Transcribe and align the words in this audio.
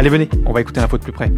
Allez, 0.00 0.08
venez, 0.08 0.30
on 0.46 0.52
va 0.54 0.62
écouter 0.62 0.80
l'info 0.80 0.96
de 0.96 1.02
plus 1.02 1.12
près. 1.12 1.30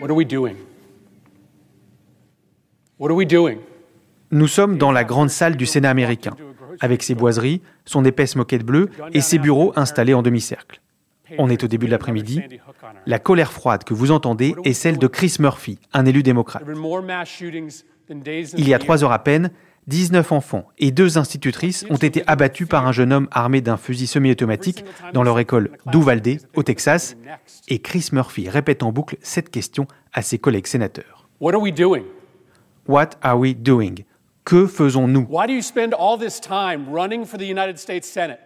What 0.00 0.08
are 0.08 0.16
we 0.16 0.26
doing? 0.26 0.54
What 2.98 3.10
are 3.10 3.16
we 3.16 3.26
doing? 3.26 3.58
Nous 4.30 4.46
sommes 4.46 4.78
dans 4.78 4.90
la 4.90 5.04
grande 5.04 5.28
salle 5.28 5.56
du 5.56 5.66
Sénat 5.66 5.90
américain, 5.90 6.34
avec 6.80 7.02
ses 7.02 7.14
boiseries, 7.14 7.60
son 7.84 8.06
épaisse 8.06 8.36
moquette 8.36 8.64
bleue 8.64 8.88
et 9.12 9.20
ses 9.20 9.38
bureaux 9.38 9.74
installés 9.76 10.14
en 10.14 10.22
demi-cercle. 10.22 10.80
On 11.36 11.50
est 11.50 11.62
au 11.62 11.68
début 11.68 11.84
de 11.84 11.90
l'après-midi. 11.90 12.40
La 13.04 13.18
colère 13.18 13.52
froide 13.52 13.84
que 13.84 13.92
vous 13.92 14.12
entendez 14.12 14.54
est 14.64 14.72
celle 14.72 14.96
de 14.96 15.08
Chris 15.08 15.36
Murphy, 15.40 15.78
un 15.92 16.06
élu 16.06 16.22
démocrate. 16.22 16.64
Il 18.56 18.66
y 18.66 18.72
a 18.72 18.78
trois 18.78 19.04
heures 19.04 19.12
à 19.12 19.22
peine, 19.22 19.50
19 19.88 20.30
enfants 20.30 20.68
et 20.78 20.92
deux 20.92 21.18
institutrices 21.18 21.84
ont 21.90 21.96
été 21.96 22.22
abattus 22.26 22.68
par 22.68 22.86
un 22.86 22.92
jeune 22.92 23.12
homme 23.12 23.28
armé 23.32 23.60
d'un 23.60 23.76
fusil 23.76 24.06
semi-automatique 24.06 24.84
dans 25.12 25.22
leur 25.22 25.38
école 25.40 25.70
d'Uvalde, 25.86 26.38
au 26.54 26.62
Texas, 26.62 27.16
et 27.68 27.80
Chris 27.80 28.10
Murphy 28.12 28.48
répète 28.48 28.82
en 28.82 28.92
boucle 28.92 29.16
cette 29.22 29.50
question 29.50 29.86
à 30.12 30.22
ses 30.22 30.38
collègues 30.38 30.66
sénateurs. 30.68 31.28
What 31.40 31.54
are 31.54 31.60
we 31.60 31.74
doing? 31.74 32.04
What 32.86 33.10
are 33.22 33.38
we 33.38 33.56
doing? 33.56 34.04
Que 34.44 34.66
faisons-nous? 34.66 35.26
Why 35.28 35.46
do 35.46 35.52
you 35.52 35.62
spend 35.62 35.94
all 35.94 36.18
this 36.18 36.40
time 36.40 36.86
running 36.92 37.24
for 37.24 37.38
the 37.38 37.48
United 37.48 37.78
States 37.78 38.08
Senate? 38.08 38.38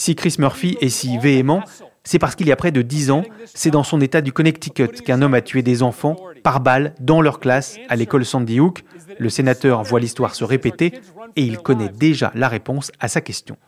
Si 0.00 0.14
Chris 0.14 0.36
Murphy 0.38 0.78
est 0.80 0.88
si 0.88 1.18
véhément, 1.18 1.62
c'est 2.04 2.18
parce 2.18 2.34
qu'il 2.34 2.48
y 2.48 2.52
a 2.52 2.56
près 2.56 2.72
de 2.72 2.80
10 2.80 3.10
ans, 3.10 3.22
c'est 3.44 3.70
dans 3.70 3.82
son 3.82 4.00
état 4.00 4.22
du 4.22 4.32
Connecticut 4.32 4.88
qu'un 5.04 5.20
homme 5.20 5.34
a 5.34 5.42
tué 5.42 5.60
des 5.60 5.82
enfants 5.82 6.16
par 6.42 6.60
balle 6.60 6.94
dans 7.00 7.20
leur 7.20 7.38
classe 7.38 7.76
à 7.90 7.96
l'école 7.96 8.24
Sandy 8.24 8.60
Hook. 8.60 8.82
Le 9.18 9.28
sénateur 9.28 9.82
voit 9.82 10.00
l'histoire 10.00 10.34
se 10.34 10.42
répéter 10.42 10.94
et 11.36 11.42
il 11.42 11.58
connaît 11.58 11.90
déjà 11.90 12.32
la 12.34 12.48
réponse 12.48 12.92
à 12.98 13.08
sa 13.08 13.20
question. 13.20 13.58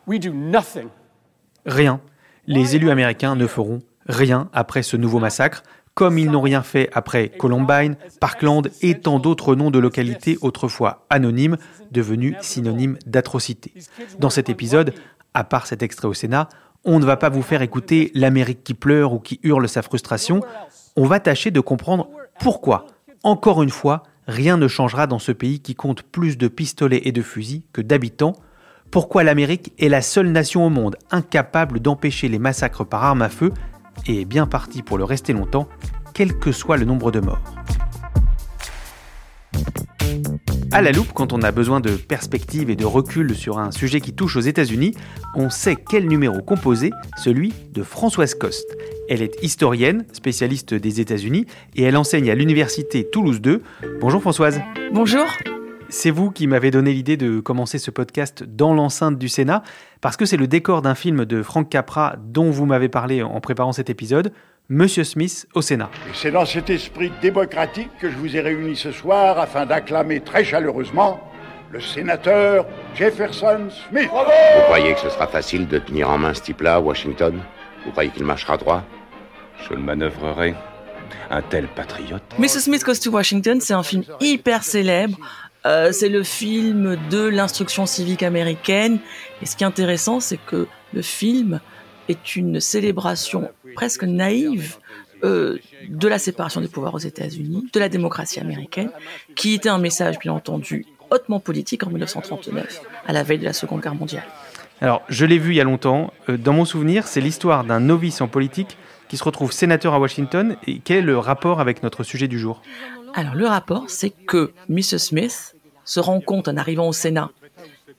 Rien. 1.67 2.01
Les 2.47 2.77
élus 2.77 2.91
américains 2.91 3.37
ne 3.37 3.47
feront 3.47 3.81
rien 4.09 4.49
après 4.55 4.83
ce 4.83 4.97
nouveau 4.97 5.19
massacre, 5.19 5.63
comme 5.95 6.19
ils 6.19 6.31
n'ont 6.31 6.41
rien 6.41 6.63
fait 6.63 6.89
après 6.93 7.29
Columbine, 7.29 7.97
Parkland 8.21 8.63
et 8.81 8.99
tant 8.99 9.19
d'autres 9.19 9.55
noms 9.55 9.71
de 9.71 9.79
localités 9.79 10.39
autrefois 10.41 11.07
anonymes, 11.11 11.59
devenus 11.91 12.35
synonymes 12.41 12.97
d'atrocité. 13.07 13.73
Dans 14.19 14.31
cet 14.31 14.49
épisode, 14.49 14.95
à 15.35 15.45
part 15.45 15.67
cet 15.67 15.83
extrait 15.83 16.09
au 16.09 16.15
Sénat, 16.15 16.49
on 16.85 16.99
ne 16.99 17.05
va 17.05 17.17
pas 17.17 17.29
vous 17.29 17.43
faire 17.43 17.63
écouter 17.63 18.11
l'Amérique 18.15 18.65
qui 18.65 18.75
pleure 18.75 19.13
ou 19.13 19.21
qui 19.21 19.39
hurle 19.43 19.69
sa 19.69 19.83
frustration, 19.83 20.41
on 20.97 21.07
va 21.07 21.21
tâcher 21.21 21.51
de 21.51 21.61
comprendre 21.61 22.09
pourquoi, 22.41 22.87
encore 23.23 23.63
une 23.63 23.71
fois, 23.71 24.03
rien 24.27 24.57
ne 24.57 24.69
changera 24.69 25.07
dans 25.07 25.19
ce 25.19 25.33
pays 25.33 25.61
qui 25.61 25.75
compte 25.75 26.03
plus 26.03 26.37
de 26.37 26.49
pistolets 26.49 27.03
et 27.05 27.13
de 27.13 27.23
fusils 27.23 27.63
que 27.73 27.81
d'habitants, 27.81 28.35
pourquoi 28.91 29.23
l'Amérique 29.25 29.73
est 29.79 29.89
la 29.89 30.03
seule 30.03 30.31
nation 30.31 30.67
au 30.67 30.71
monde 30.71 30.97
incapable 31.11 31.81
d'empêcher 31.81 32.29
les 32.29 32.39
massacres 32.39 32.85
par 32.85 33.05
arme 33.05 33.23
à 33.23 33.29
feu 33.29 33.53
et 34.07 34.21
est 34.21 34.27
bien 34.27 34.47
partie 34.47 34.83
pour 34.83 34.99
le 34.99 35.05
rester 35.05 35.33
longtemps, 35.33 35.69
quel 36.15 36.39
que 36.39 36.53
soit 36.53 36.77
le 36.77 36.85
nombre 36.85 37.11
de 37.11 37.21
morts. 37.21 37.43
À 40.75 40.81
la 40.81 40.91
loupe, 40.91 41.13
quand 41.13 41.35
on 41.35 41.43
a 41.43 41.53
besoin 41.53 41.81
de 41.81 41.91
perspective 41.91 42.71
et 42.71 42.77
de 42.77 42.87
recul 42.87 43.37
sur 43.37 43.59
un 43.59 43.71
sujet 43.71 44.01
qui 44.01 44.15
touche 44.15 44.37
aux 44.37 44.41
États-Unis, 44.41 44.95
on 45.35 45.51
sait 45.51 45.77
quel 45.77 46.09
numéro 46.09 46.41
composer, 46.41 46.91
celui 47.19 47.53
de 47.75 47.83
Françoise 47.83 48.35
Coste. 48.35 48.75
Elle 49.11 49.21
est 49.21 49.37
historienne, 49.43 50.07
spécialiste 50.15 50.73
des 50.73 51.03
États-Unis, 51.03 51.45
et 51.77 51.83
elle 51.83 51.99
enseigne 51.99 52.31
à 52.31 52.35
l'université 52.35 53.07
Toulouse 53.07 53.43
2. 53.43 53.61
Bonjour 54.01 54.23
Françoise. 54.23 54.63
Bonjour. 54.95 55.27
C'est 55.91 56.11
vous 56.11 56.31
qui 56.31 56.47
m'avez 56.47 56.71
donné 56.71 56.95
l'idée 56.95 57.19
de 57.19 57.41
commencer 57.41 57.77
ce 57.77 57.91
podcast 57.91 58.43
dans 58.43 58.73
l'enceinte 58.73 59.19
du 59.19 59.29
Sénat, 59.29 59.63
parce 60.01 60.17
que 60.17 60.25
c'est 60.25 60.39
le 60.39 60.47
décor 60.47 60.81
d'un 60.81 60.95
film 60.95 61.27
de 61.27 61.43
Frank 61.43 61.69
Capra 61.69 62.17
dont 62.19 62.51
vous 62.51 62.65
m'avez 62.65 62.89
parlé 62.89 63.23
en 63.23 63.43
préparant 63.43 63.73
cet 63.73 63.91
épisode, 63.91 64.33
Monsieur 64.75 65.05
Smith 65.05 65.47
au 65.53 65.61
Sénat. 65.61 65.91
Et 66.09 66.15
c'est 66.15 66.31
dans 66.31 66.47
cet 66.47 66.71
esprit 66.71 67.13
démocratique 67.21 67.91
que 68.01 68.11
je 68.11 68.17
vous 68.17 68.35
ai 68.35 68.41
réunis 68.41 68.75
ce 68.75 68.91
soir 68.91 69.39
afin 69.39 69.67
d'acclamer 69.67 70.21
très 70.21 70.45
chaleureusement 70.45 71.21
le 71.71 71.79
sénateur 71.79 72.65
Jefferson 72.95 73.69
Smith. 73.91 74.09
Vous 74.11 74.63
croyez 74.65 74.95
que 74.95 75.01
ce 75.01 75.11
sera 75.11 75.27
facile 75.27 75.69
de 75.69 75.79
tenir 75.79 76.09
en 76.09 76.17
main 76.17 76.33
ce 76.33 76.41
type-là 76.41 76.77
à 76.77 76.81
Washington? 76.81 77.39
Vous 77.85 77.91
croyez 77.91 78.09
qu'il 78.09 78.25
marchera 78.25 78.57
droit? 78.57 78.83
Je 79.63 79.75
le 79.75 79.81
manœuvrerai. 79.81 80.55
Un 81.29 81.43
tel 81.43 81.69
patriote. 81.69 82.23
Mrs. 82.39 82.61
Smith 82.61 82.83
Goes 82.83 82.95
to 82.95 83.11
Washington, 83.11 83.61
c'est 83.61 83.75
un 83.75 83.83
film 83.83 84.05
hyper 84.21 84.65
célèbre. 84.65 85.19
Euh, 85.67 85.93
c'est 85.93 86.09
le 86.09 86.23
film 86.23 86.97
de 87.11 87.29
l'instruction 87.29 87.85
civique 87.85 88.23
américaine. 88.23 89.01
Et 89.43 89.47
ce 89.47 89.55
qui 89.55 89.65
est 89.65 89.67
intéressant, 89.67 90.21
c'est 90.21 90.41
que 90.47 90.67
le 90.95 91.03
film 91.03 91.61
est 92.09 92.37
une 92.37 92.59
célébration 92.59 93.51
presque 93.75 94.05
naïve 94.05 94.77
euh, 95.25 95.59
de 95.89 96.09
la 96.09 96.19
séparation 96.19 96.61
des 96.61 96.69
pouvoirs 96.69 96.95
aux 96.95 96.99
États-Unis, 96.99 97.69
de 97.73 97.81
la 97.81 97.89
démocratie 97.89 98.41
américaine, 98.41 98.91
qui 99.35 99.55
était 99.55 99.69
un 99.69 99.79
message, 99.79 100.19
bien 100.19 100.33
entendu, 100.33 100.87
hautement 101.11 101.41
politique 101.41 101.85
en 101.85 101.91
1939, 101.91 102.81
à 103.07 103.13
la 103.13 103.23
veille 103.23 103.39
de 103.39 103.45
la 103.45 103.53
Seconde 103.53 103.83
Guerre 103.83 103.95
mondiale. 103.95 104.25
Alors, 104.81 105.03
je 105.09 105.25
l'ai 105.25 105.39
vu 105.39 105.53
il 105.53 105.57
y 105.57 105.61
a 105.61 105.65
longtemps. 105.65 106.13
Euh, 106.29 106.37
Dans 106.37 106.53
mon 106.53 106.65
souvenir, 106.65 107.07
c'est 107.07 107.21
l'histoire 107.21 107.63
d'un 107.65 107.79
novice 107.79 108.21
en 108.21 108.27
politique 108.27 108.77
qui 109.09 109.17
se 109.17 109.23
retrouve 109.23 109.53
sénateur 109.53 109.95
à 109.95 110.01
Washington. 110.01 110.57
Et 110.67 110.81
quel 110.81 110.99
est 110.99 111.03
le 111.03 111.19
rapport 111.19 111.61
avec 111.61 111.83
notre 111.85 112.03
sujet 112.03 112.27
du 112.27 112.39
jour? 112.39 112.63
Alors, 113.15 113.35
le 113.35 113.47
rapport, 113.47 113.85
c'est 113.89 114.11
que 114.11 114.53
Mrs. 114.69 114.99
Smith 114.99 115.55
se 115.85 116.01
rend 116.01 116.21
compte 116.21 116.49
en 116.49 116.57
arrivant 116.57 116.89
au 116.89 116.93
Sénat 116.93 117.31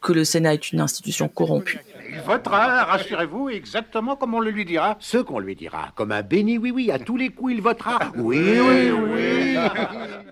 que 0.02 0.12
le 0.12 0.26
Sénat 0.26 0.56
est 0.56 0.72
une 0.72 0.82
institution 0.82 1.30
corrompue. 1.30 1.80
Il 2.14 2.22
votera, 2.22 2.84
rassurez-vous, 2.86 3.50
exactement 3.50 4.16
comme 4.16 4.34
on 4.36 4.40
le 4.40 4.52
lui 4.52 4.66
dira. 4.66 4.98
Ce 5.00 5.18
qu'on 5.18 5.40
lui 5.40 5.56
dira, 5.56 5.92
comme 5.96 6.12
un 6.12 6.22
béni, 6.22 6.58
oui, 6.58 6.72
oui, 6.72 6.92
à 6.92 7.00
tous 7.00 7.18
les 7.18 7.30
coups, 7.30 7.54
il 7.54 7.62
votera. 7.62 8.00
Oui, 8.16 8.60
oui, 8.60 8.92
oui. 8.92 9.58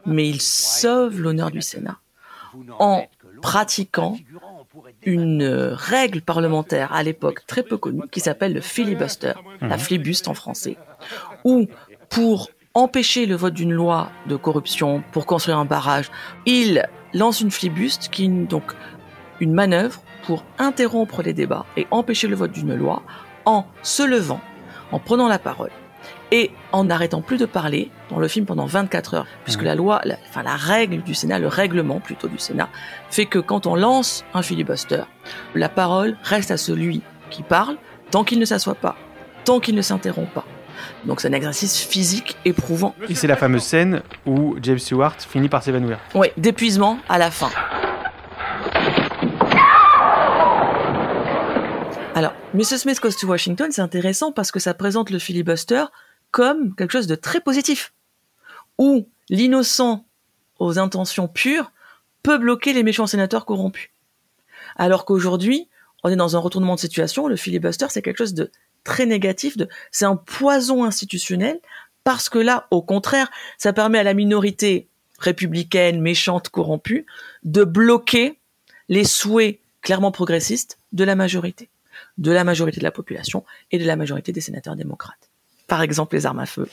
mais 0.05 0.29
il 0.29 0.41
sauve 0.41 1.19
l'honneur 1.19 1.51
du 1.51 1.61
Sénat 1.61 1.97
en 2.79 3.05
pratiquant 3.41 4.17
une 5.03 5.73
règle 5.73 6.21
parlementaire 6.21 6.93
à 6.93 7.03
l'époque 7.03 7.45
très 7.47 7.63
peu 7.63 7.77
connue 7.77 8.07
qui 8.11 8.19
s'appelle 8.19 8.53
le 8.53 8.61
filibuster, 8.61 9.33
la 9.61 9.77
flibuste 9.77 10.27
en 10.27 10.33
français, 10.33 10.77
où 11.43 11.67
pour 12.09 12.49
empêcher 12.73 13.25
le 13.25 13.35
vote 13.35 13.53
d'une 13.53 13.73
loi 13.73 14.11
de 14.27 14.35
corruption, 14.35 15.03
pour 15.11 15.25
construire 15.25 15.57
un 15.57 15.65
barrage, 15.65 16.09
il 16.45 16.87
lance 17.13 17.41
une 17.41 17.51
flibuste 17.51 18.09
qui 18.09 18.25
est 18.25 18.29
donc 18.29 18.73
une 19.39 19.53
manœuvre 19.53 20.01
pour 20.25 20.44
interrompre 20.57 21.21
les 21.21 21.33
débats 21.33 21.65
et 21.77 21.88
empêcher 21.91 22.27
le 22.27 22.35
vote 22.35 22.51
d'une 22.51 22.75
loi 22.75 23.03
en 23.45 23.65
se 23.83 24.03
levant, 24.03 24.41
en 24.91 25.00
prenant 25.00 25.27
la 25.27 25.39
parole 25.39 25.71
Et 26.31 26.51
en 26.71 26.85
n'arrêtant 26.85 27.21
plus 27.21 27.38
de 27.38 27.45
parler 27.45 27.91
dans 28.09 28.19
le 28.19 28.27
film 28.27 28.45
pendant 28.45 28.65
24 28.65 29.13
heures, 29.15 29.27
puisque 29.44 29.63
la 29.63 29.75
loi, 29.75 30.01
la, 30.03 30.15
enfin 30.29 30.44
la 30.44 30.56
règle 30.56 31.01
du 31.01 31.13
Sénat, 31.13 31.39
le 31.39 31.47
règlement 31.47 32.00
plutôt 32.00 32.27
du 32.27 32.38
Sénat, 32.38 32.69
fait 33.09 33.25
que 33.25 33.39
quand 33.39 33.68
on 33.68 33.75
lance 33.75 34.23
un 34.33 34.41
filibuster, 34.41 35.03
la 35.56 35.69
parole 35.69 36.18
reste 36.24 36.51
à 36.51 36.57
celui 36.57 37.01
qui 37.29 37.44
parle 37.44 37.77
tant 38.12 38.24
qu'il 38.24 38.39
ne 38.39 38.45
s'assoit 38.45 38.75
pas, 38.75 38.95
tant 39.45 39.59
qu'il 39.59 39.75
ne 39.75 39.81
s'interrompt 39.81 40.31
pas. 40.33 40.45
Donc 41.06 41.21
c'est 41.21 41.27
un 41.27 41.33
exercice 41.33 41.79
physique 41.81 42.38
éprouvant. 42.45 42.95
Et 43.09 43.15
c'est 43.15 43.27
la 43.27 43.35
fameuse 43.35 43.63
scène 43.63 44.01
où 44.25 44.56
James 44.62 44.79
Stewart 44.79 45.15
finit 45.19 45.50
par 45.50 45.63
s'évanouir. 45.63 46.00
Oui, 46.15 46.27
d'épuisement 46.38 46.97
à 47.09 47.17
la 47.17 47.31
fin. 47.31 47.50
Alors, 52.15 52.33
Mrs. 52.53 52.80
Smith 52.80 53.00
Goes 53.00 53.15
to 53.15 53.27
Washington, 53.27 53.71
c'est 53.71 53.81
intéressant 53.81 54.33
parce 54.33 54.51
que 54.51 54.59
ça 54.59 54.74
présente 54.74 55.09
le 55.09 55.19
filibuster 55.19 55.86
comme 56.31 56.75
quelque 56.75 56.92
chose 56.92 57.07
de 57.07 57.15
très 57.15 57.39
positif, 57.39 57.94
où 58.77 59.07
l'innocent 59.30 60.06
aux 60.59 60.77
intentions 60.77 61.30
pures 61.30 61.71
peut 62.24 62.38
bloquer 62.38 62.74
les 62.74 62.83
méchants 62.83 63.07
sénateurs 63.07 63.45
corrompus. 63.45 63.89
Alors 64.75 65.06
qu'aujourd'hui, 65.06 65.69
on 66.03 66.09
est 66.09 66.18
dans 66.18 66.36
un 66.36 66.39
retournement 66.39 66.75
de 66.75 66.81
situation, 66.81 67.30
le 67.30 67.38
filibuster, 67.38 67.86
c'est 67.89 68.01
quelque 68.01 68.18
chose 68.18 68.33
de 68.33 68.51
très 68.83 69.06
négatif, 69.06 69.56
c'est 69.92 70.06
un 70.06 70.18
poison 70.18 70.83
institutionnel, 70.83 71.57
parce 72.03 72.27
que 72.27 72.39
là, 72.39 72.68
au 72.69 72.81
contraire, 72.81 73.31
ça 73.57 73.71
permet 73.71 74.00
à 74.00 74.03
la 74.03 74.13
minorité 74.13 74.89
républicaine, 75.19 76.01
méchante, 76.01 76.50
corrompue, 76.50 77.06
de 77.44 77.63
bloquer 77.63 78.39
les 78.89 79.06
souhaits 79.06 79.59
clairement 79.81 80.12
progressistes 80.12 80.77
de 80.92 81.06
la 81.06 81.15
majorité, 81.15 81.69
de 82.18 82.31
la 82.31 82.44
majorité 82.44 82.80
de 82.80 82.83
la 82.83 82.92
population 82.92 83.44
et 83.71 83.77
de 83.77 83.86
la 83.86 83.95
majorité 83.95 84.31
des 84.31 84.42
sénateurs 84.42 84.75
démocrates. 84.75 85.30
Par 85.68 85.81
exemple, 85.81 86.15
les 86.15 86.25
armes 86.25 86.39
à 86.39 86.45
feu. 86.45 86.68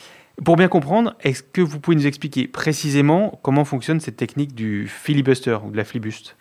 Pour 0.44 0.56
bien 0.56 0.68
comprendre, 0.68 1.14
est-ce 1.20 1.42
que 1.42 1.60
vous 1.60 1.80
pouvez 1.80 1.96
nous 1.96 2.06
expliquer 2.06 2.46
précisément 2.46 3.38
comment 3.42 3.64
fonctionne 3.64 4.00
cette 4.00 4.16
technique 4.16 4.54
du 4.54 4.88
filibuster 4.88 5.58
ou 5.64 5.70
de 5.70 5.76
la 5.76 5.84
flibuste? 5.84 6.36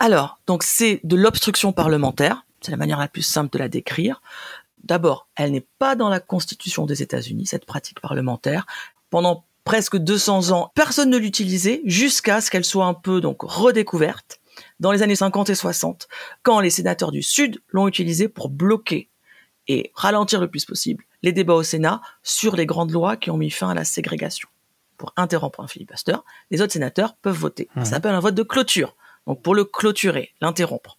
Alors, 0.00 0.38
donc 0.46 0.62
c'est 0.62 1.00
de 1.04 1.16
l'obstruction 1.16 1.72
parlementaire, 1.72 2.46
c'est 2.60 2.70
la 2.70 2.76
manière 2.76 2.98
la 2.98 3.08
plus 3.08 3.22
simple 3.22 3.50
de 3.52 3.58
la 3.58 3.68
décrire. 3.68 4.22
D'abord, 4.82 5.28
elle 5.36 5.52
n'est 5.52 5.66
pas 5.78 5.94
dans 5.94 6.08
la 6.08 6.20
Constitution 6.20 6.86
des 6.86 7.02
États-Unis, 7.02 7.46
cette 7.46 7.64
pratique 7.64 8.00
parlementaire. 8.00 8.66
Pendant 9.10 9.44
presque 9.64 9.96
200 9.96 10.50
ans, 10.50 10.70
personne 10.74 11.10
ne 11.10 11.16
l'utilisait 11.16 11.82
jusqu'à 11.84 12.40
ce 12.40 12.50
qu'elle 12.50 12.64
soit 12.64 12.86
un 12.86 12.94
peu 12.94 13.20
donc 13.20 13.42
redécouverte 13.42 14.40
dans 14.84 14.92
les 14.92 15.02
années 15.02 15.16
50 15.16 15.48
et 15.48 15.54
60, 15.54 16.08
quand 16.42 16.60
les 16.60 16.68
sénateurs 16.68 17.10
du 17.10 17.22
Sud 17.22 17.62
l'ont 17.70 17.88
utilisée 17.88 18.28
pour 18.28 18.50
bloquer 18.50 19.08
et 19.66 19.90
ralentir 19.94 20.42
le 20.42 20.50
plus 20.50 20.66
possible 20.66 21.04
les 21.22 21.32
débats 21.32 21.54
au 21.54 21.62
Sénat 21.62 22.02
sur 22.22 22.54
les 22.54 22.66
grandes 22.66 22.90
lois 22.90 23.16
qui 23.16 23.30
ont 23.30 23.38
mis 23.38 23.48
fin 23.48 23.70
à 23.70 23.74
la 23.74 23.86
ségrégation. 23.86 24.46
Pour 24.98 25.14
interrompre 25.16 25.60
un 25.60 25.68
filibuster, 25.68 26.16
les 26.50 26.60
autres 26.60 26.74
sénateurs 26.74 27.16
peuvent 27.16 27.34
voter. 27.34 27.70
Ça 27.76 27.84
s'appelle 27.86 28.14
un 28.14 28.20
vote 28.20 28.34
de 28.34 28.42
clôture. 28.42 28.94
Donc 29.26 29.40
pour 29.40 29.54
le 29.54 29.64
clôturer, 29.64 30.34
l'interrompre. 30.42 30.98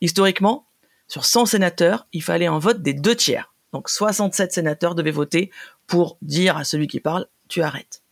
Historiquement, 0.00 0.68
sur 1.08 1.24
100 1.24 1.46
sénateurs, 1.46 2.06
il 2.12 2.22
fallait 2.22 2.46
un 2.46 2.60
vote 2.60 2.82
des 2.82 2.94
deux 2.94 3.16
tiers. 3.16 3.52
Donc 3.72 3.88
67 3.88 4.52
sénateurs 4.52 4.94
devaient 4.94 5.10
voter 5.10 5.50
pour 5.88 6.18
dire 6.22 6.56
à 6.56 6.62
celui 6.62 6.86
qui 6.86 7.00
parle, 7.00 7.26
tu 7.48 7.62
arrêtes. 7.62 8.03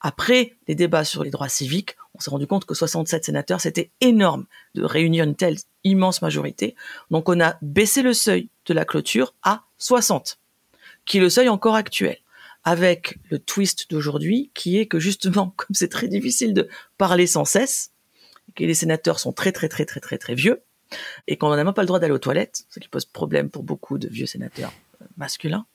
Après 0.00 0.56
les 0.68 0.74
débats 0.74 1.04
sur 1.04 1.24
les 1.24 1.30
droits 1.30 1.48
civiques, 1.48 1.96
on 2.14 2.20
s'est 2.20 2.30
rendu 2.30 2.46
compte 2.46 2.64
que 2.64 2.74
67 2.74 3.24
sénateurs, 3.24 3.60
c'était 3.60 3.90
énorme 4.00 4.46
de 4.74 4.84
réunir 4.84 5.24
une 5.24 5.34
telle 5.34 5.56
immense 5.84 6.22
majorité. 6.22 6.76
Donc 7.10 7.28
on 7.28 7.40
a 7.40 7.56
baissé 7.62 8.02
le 8.02 8.12
seuil 8.12 8.48
de 8.66 8.74
la 8.74 8.84
clôture 8.84 9.34
à 9.42 9.64
60, 9.78 10.38
qui 11.04 11.18
est 11.18 11.20
le 11.20 11.30
seuil 11.30 11.48
encore 11.48 11.74
actuel. 11.74 12.18
Avec 12.64 13.18
le 13.30 13.38
twist 13.38 13.88
d'aujourd'hui, 13.90 14.50
qui 14.52 14.78
est 14.78 14.86
que 14.86 14.98
justement, 14.98 15.50
comme 15.56 15.74
c'est 15.74 15.88
très 15.88 16.08
difficile 16.08 16.54
de 16.54 16.68
parler 16.96 17.26
sans 17.26 17.44
cesse, 17.44 17.92
que 18.54 18.64
les 18.64 18.74
sénateurs 18.74 19.20
sont 19.20 19.32
très 19.32 19.52
très 19.52 19.68
très 19.68 19.84
très 19.84 20.00
très 20.00 20.18
très 20.18 20.34
vieux, 20.34 20.62
et 21.26 21.36
qu'on 21.36 21.54
n'a 21.54 21.62
même 21.62 21.74
pas 21.74 21.82
le 21.82 21.86
droit 21.86 21.98
d'aller 21.98 22.14
aux 22.14 22.18
toilettes, 22.18 22.64
ce 22.70 22.80
qui 22.80 22.88
pose 22.88 23.04
problème 23.04 23.50
pour 23.50 23.62
beaucoup 23.62 23.98
de 23.98 24.08
vieux 24.08 24.26
sénateurs 24.26 24.72
masculins. 25.18 25.66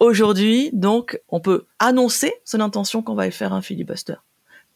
Aujourd'hui, 0.00 0.70
donc, 0.72 1.20
on 1.28 1.40
peut 1.40 1.66
annoncer 1.78 2.32
son 2.44 2.60
intention 2.60 3.02
qu'on 3.02 3.14
va 3.14 3.30
faire 3.30 3.52
un 3.52 3.60
filibuster, 3.60 4.14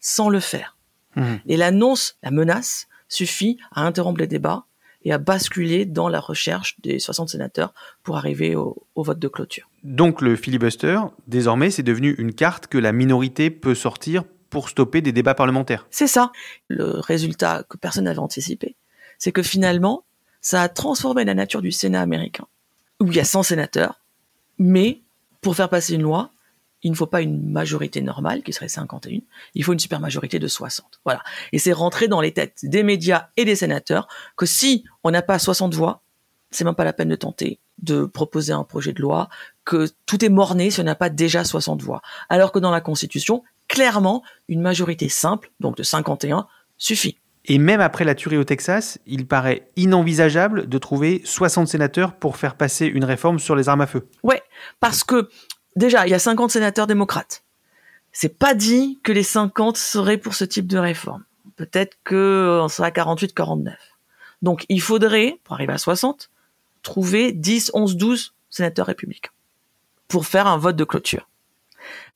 sans 0.01 0.29
le 0.29 0.41
faire. 0.41 0.77
Mmh. 1.17 1.35
Et 1.47 1.57
l'annonce, 1.57 2.19
la 2.23 2.31
menace, 2.31 2.89
suffit 3.09 3.59
à 3.73 3.83
interrompre 3.83 4.21
les 4.21 4.27
débats 4.27 4.65
et 5.05 5.13
à 5.13 5.19
basculer 5.19 5.87
dans 5.87 6.09
la 6.09 6.21
recherche 6.21 6.77
des 6.81 6.99
60 6.99 7.31
sénateurs 7.31 7.73
pour 8.03 8.17
arriver 8.17 8.55
au, 8.57 8.87
au 8.95 9.03
vote 9.03 9.19
de 9.19 9.29
clôture. 9.29 9.71
Donc 9.85 10.21
le 10.21 10.37
filibuster, 10.37 11.01
désormais, 11.27 11.71
c'est 11.71 11.83
devenu 11.83 12.15
une 12.19 12.35
carte 12.35 12.67
que 12.67 12.79
la 12.79 12.93
minorité 12.93 13.51
peut 13.51 13.75
sortir 13.75 14.25
pour 14.51 14.69
stopper 14.69 15.01
des 15.01 15.13
débats 15.13 15.35
parlementaires. 15.35 15.87
C'est 15.91 16.07
ça. 16.07 16.33
Le 16.69 16.99
résultat 17.01 17.65
que 17.69 17.77
personne 17.77 18.05
n'avait 18.05 18.19
anticipé, 18.19 18.77
c'est 19.19 19.33
que 19.33 19.43
finalement, 19.43 20.05
ça 20.41 20.63
a 20.63 20.69
transformé 20.69 21.25
la 21.25 21.35
nature 21.35 21.63
du 21.63 21.73
Sénat 21.73 22.01
américain, 22.01 22.47
où 23.01 23.07
il 23.07 23.17
y 23.17 23.21
a 23.21 23.25
100 23.25 23.45
sénateurs, 23.45 24.01
mais 24.59 25.03
pour 25.41 25.57
faire 25.57 25.69
passer 25.69 25.95
une 25.95 26.03
loi, 26.03 26.31
il 26.83 26.91
ne 26.91 26.97
faut 26.97 27.07
pas 27.07 27.23
une 27.23 27.51
majorité 27.51 28.01
normale, 28.01 28.43
qui 28.43 28.53
serait 28.53 28.69
51, 28.69 29.21
il 29.55 29.65
faut 29.65 29.73
une 29.73 29.79
supermajorité 29.79 30.39
de 30.39 30.47
60. 30.47 31.01
Voilà. 31.05 31.23
Et 31.53 31.59
c'est 31.59 31.73
rentré 31.73 32.07
dans 32.09 32.21
les 32.21 32.33
têtes 32.33 32.61
des 32.63 32.83
médias 32.83 33.29
et 33.37 33.45
des 33.45 33.57
sénateurs 33.57 34.09
que 34.37 34.47
si 34.47 34.85
on 35.03 35.11
n'a 35.11 35.23
pas 35.23 35.39
60 35.39 35.75
voix, 35.75 36.03
c'est 36.51 36.65
même 36.65 36.75
pas 36.75 36.85
la 36.85 36.93
peine 36.93 37.09
de 37.09 37.17
tenter 37.17 37.59
de 37.83 38.05
proposer 38.05 38.53
un 38.53 38.65
projet 38.65 38.93
de 38.93 39.01
loi, 39.01 39.29
que 39.65 39.89
tout 40.07 40.25
est 40.25 40.29
morné 40.29 40.71
si 40.71 40.81
on 40.81 40.85
n'a 40.85 40.95
pas 40.95 41.11
déjà 41.11 41.45
60 41.45 41.83
voix. 41.83 42.03
Alors 42.29 42.53
que 42.53 42.59
dans 42.59 42.71
la 42.71 42.81
Constitution, 42.81 43.45
clairement, 43.69 44.23
une 44.49 44.61
majorité 44.61 45.09
simple, 45.09 45.53
donc 45.61 45.77
de 45.77 45.83
51, 45.83 46.47
suffit. 46.77 47.19
Et 47.51 47.57
même 47.57 47.81
après 47.81 48.05
la 48.05 48.15
tuerie 48.15 48.37
au 48.37 48.45
Texas, 48.45 48.99
il 49.07 49.27
paraît 49.27 49.71
inenvisageable 49.77 50.69
de 50.69 50.79
trouver 50.79 51.23
60 51.25 51.67
sénateurs 51.67 52.15
pour 52.15 52.37
faire 52.37 52.57
passer 52.57 52.87
une 52.87 53.05
réforme 53.05 53.39
sur 53.39 53.57
les 53.57 53.71
armes 53.71 53.81
à 53.81 53.87
feu. 53.87 54.07
Ouais, 54.23 54.43
parce 54.81 55.03
que 55.03 55.31
déjà, 55.75 56.07
il 56.07 56.11
y 56.11 56.15
a 56.15 56.19
50 56.19 56.51
sénateurs 56.51 56.87
démocrates. 56.87 57.43
C'est 58.13 58.39
pas 58.39 58.55
dit 58.55 59.01
que 59.03 59.13
les 59.13 59.23
50 59.23 59.79
seraient 59.79 60.19
pour 60.19 60.35
ce 60.35 60.45
type 60.45 60.67
de 60.67 60.77
réforme. 60.77 61.25
Peut-être 61.57 61.97
que 62.05 62.61
on 62.63 62.69
serait 62.69 62.89
à 62.89 62.91
48, 62.91 63.35
49. 63.35 63.75
Donc, 64.43 64.67
il 64.69 64.83
faudrait, 64.83 65.41
pour 65.43 65.55
arriver 65.55 65.73
à 65.73 65.79
60, 65.79 66.31
trouver 66.83 67.33
10, 67.33 67.71
11, 67.73 67.97
12 67.97 68.35
sénateurs 68.51 68.87
républicains 68.87 69.33
pour 70.07 70.27
faire 70.27 70.47
un 70.47 70.59
vote 70.59 70.77
de 70.77 70.85
clôture. 70.85 71.29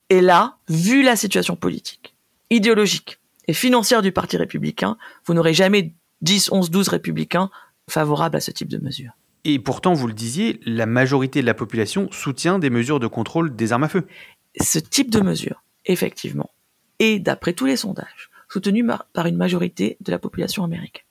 Et 0.09 0.21
là, 0.21 0.57
vu 0.69 1.01
la 1.01 1.15
situation 1.15 1.55
politique, 1.55 2.15
idéologique, 2.49 3.19
et 3.47 3.53
financière 3.53 4.01
du 4.01 4.11
Parti 4.11 4.37
républicain, 4.37 4.97
vous 5.25 5.33
n'aurez 5.33 5.53
jamais 5.53 5.93
10, 6.21 6.51
11, 6.51 6.71
12 6.71 6.87
républicains 6.89 7.49
favorables 7.89 8.37
à 8.37 8.39
ce 8.39 8.51
type 8.51 8.69
de 8.69 8.77
mesures. 8.77 9.11
Et 9.45 9.59
pourtant, 9.59 9.93
vous 9.93 10.07
le 10.07 10.13
disiez, 10.13 10.61
la 10.65 10.85
majorité 10.85 11.41
de 11.41 11.45
la 11.45 11.53
population 11.53 12.09
soutient 12.11 12.59
des 12.59 12.69
mesures 12.69 12.99
de 12.99 13.07
contrôle 13.07 13.55
des 13.55 13.73
armes 13.73 13.83
à 13.83 13.89
feu. 13.89 14.07
Ce 14.61 14.79
type 14.79 15.09
de 15.09 15.19
mesure, 15.19 15.63
effectivement, 15.85 16.49
est, 16.99 17.19
d'après 17.19 17.53
tous 17.53 17.65
les 17.65 17.75
sondages, 17.75 18.29
soutenu 18.47 18.85
par 18.85 19.25
une 19.25 19.35
majorité 19.35 19.97
de 19.99 20.11
la 20.11 20.19
population 20.19 20.63
américaine. 20.63 21.03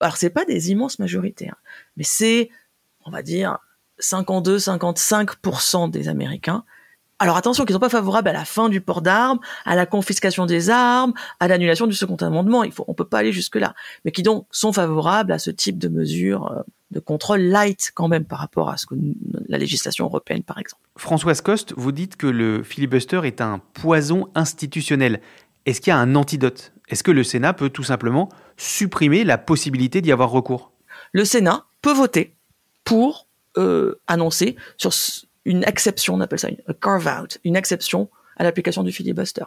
Alors, 0.00 0.16
c'est 0.16 0.30
pas 0.30 0.44
des 0.44 0.70
immenses 0.70 0.98
majorités, 0.98 1.48
hein, 1.48 1.56
mais 1.96 2.04
c'est, 2.04 2.50
on 3.04 3.10
va 3.10 3.22
dire, 3.22 3.58
52-55% 4.00 5.90
des 5.90 6.08
Américains 6.08 6.64
alors 7.18 7.36
attention, 7.36 7.64
qu'ils 7.64 7.72
ne 7.72 7.76
sont 7.76 7.80
pas 7.80 7.88
favorables 7.88 8.28
à 8.28 8.32
la 8.32 8.44
fin 8.44 8.68
du 8.68 8.80
port 8.80 9.00
d'armes, 9.00 9.38
à 9.64 9.74
la 9.74 9.86
confiscation 9.86 10.44
des 10.44 10.68
armes, 10.68 11.14
à 11.40 11.48
l'annulation 11.48 11.86
du 11.86 11.94
second 11.94 12.16
amendement. 12.16 12.62
Il 12.62 12.72
faut, 12.72 12.84
on 12.88 12.94
peut 12.94 13.06
pas 13.06 13.18
aller 13.18 13.32
jusque 13.32 13.56
là, 13.56 13.74
mais 14.04 14.12
qui 14.12 14.22
donc 14.22 14.46
sont 14.50 14.72
favorables 14.72 15.32
à 15.32 15.38
ce 15.38 15.50
type 15.50 15.78
de 15.78 15.88
mesures 15.88 16.52
euh, 16.52 16.62
de 16.90 17.00
contrôle 17.00 17.40
light 17.40 17.90
quand 17.94 18.08
même 18.08 18.24
par 18.24 18.38
rapport 18.38 18.68
à 18.68 18.76
ce 18.76 18.86
que 18.86 18.94
la 19.48 19.58
législation 19.58 20.04
européenne, 20.04 20.42
par 20.42 20.58
exemple. 20.58 20.82
Françoise 20.96 21.40
Coste, 21.40 21.72
vous 21.76 21.92
dites 21.92 22.16
que 22.16 22.26
le 22.26 22.62
filibuster 22.62 23.20
est 23.24 23.40
un 23.40 23.60
poison 23.74 24.28
institutionnel. 24.34 25.20
Est-ce 25.64 25.80
qu'il 25.80 25.90
y 25.90 25.94
a 25.94 25.98
un 25.98 26.14
antidote? 26.14 26.72
Est-ce 26.88 27.02
que 27.02 27.10
le 27.10 27.24
Sénat 27.24 27.54
peut 27.54 27.70
tout 27.70 27.82
simplement 27.82 28.28
supprimer 28.56 29.24
la 29.24 29.38
possibilité 29.38 30.00
d'y 30.00 30.12
avoir 30.12 30.30
recours? 30.30 30.70
Le 31.12 31.24
Sénat 31.24 31.64
peut 31.82 31.92
voter 31.92 32.36
pour 32.84 33.26
euh, 33.58 34.00
annoncer 34.06 34.54
sur 34.76 34.92
une 35.46 35.64
exception, 35.64 36.14
on 36.14 36.20
appelle 36.20 36.40
ça 36.40 36.48
une 36.48 36.58
carve-out, 36.80 37.38
une 37.44 37.56
exception 37.56 38.10
à 38.36 38.44
l'application 38.44 38.82
du 38.82 38.92
filibuster. 38.92 39.44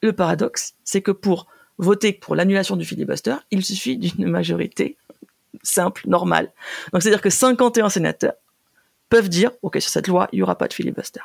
Le 0.00 0.12
paradoxe, 0.12 0.74
c'est 0.84 1.02
que 1.02 1.10
pour 1.10 1.48
voter 1.78 2.12
pour 2.12 2.34
l'annulation 2.36 2.76
du 2.76 2.84
filibuster, 2.84 3.34
il 3.50 3.64
suffit 3.64 3.98
d'une 3.98 4.28
majorité 4.28 4.96
simple, 5.62 6.02
normale. 6.06 6.52
Donc 6.92 7.02
c'est-à-dire 7.02 7.20
que 7.20 7.28
51 7.28 7.88
sénateurs 7.88 8.34
peuvent 9.08 9.28
dire, 9.28 9.50
OK, 9.62 9.78
sur 9.80 9.90
cette 9.90 10.08
loi, 10.08 10.28
il 10.32 10.36
n'y 10.36 10.42
aura 10.42 10.56
pas 10.56 10.68
de 10.68 10.72
filibuster. 10.72 11.20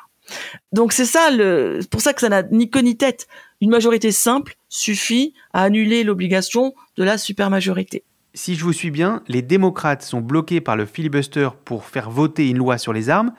Donc 0.72 0.92
c'est 0.92 1.06
ça, 1.06 1.30
le, 1.30 1.80
pour 1.90 2.00
ça 2.00 2.12
que 2.12 2.20
ça 2.20 2.28
n'a 2.28 2.42
ni 2.42 2.68
queue 2.68 2.80
ni 2.80 2.96
tête. 2.96 3.28
Une 3.60 3.70
majorité 3.70 4.12
simple 4.12 4.56
suffit 4.68 5.32
à 5.52 5.62
annuler 5.62 6.04
l'obligation 6.04 6.74
de 6.96 7.04
la 7.04 7.18
supermajorité. 7.18 8.04
Si 8.34 8.56
je 8.56 8.64
vous 8.64 8.74
suis 8.74 8.90
bien, 8.90 9.22
les 9.26 9.42
démocrates 9.42 10.02
sont 10.02 10.20
bloqués 10.20 10.60
par 10.60 10.76
le 10.76 10.86
filibuster 10.86 11.48
pour 11.64 11.86
faire 11.86 12.10
voter 12.10 12.48
une 12.48 12.58
loi 12.58 12.78
sur 12.78 12.92
les 12.92 13.08
armes, 13.10 13.32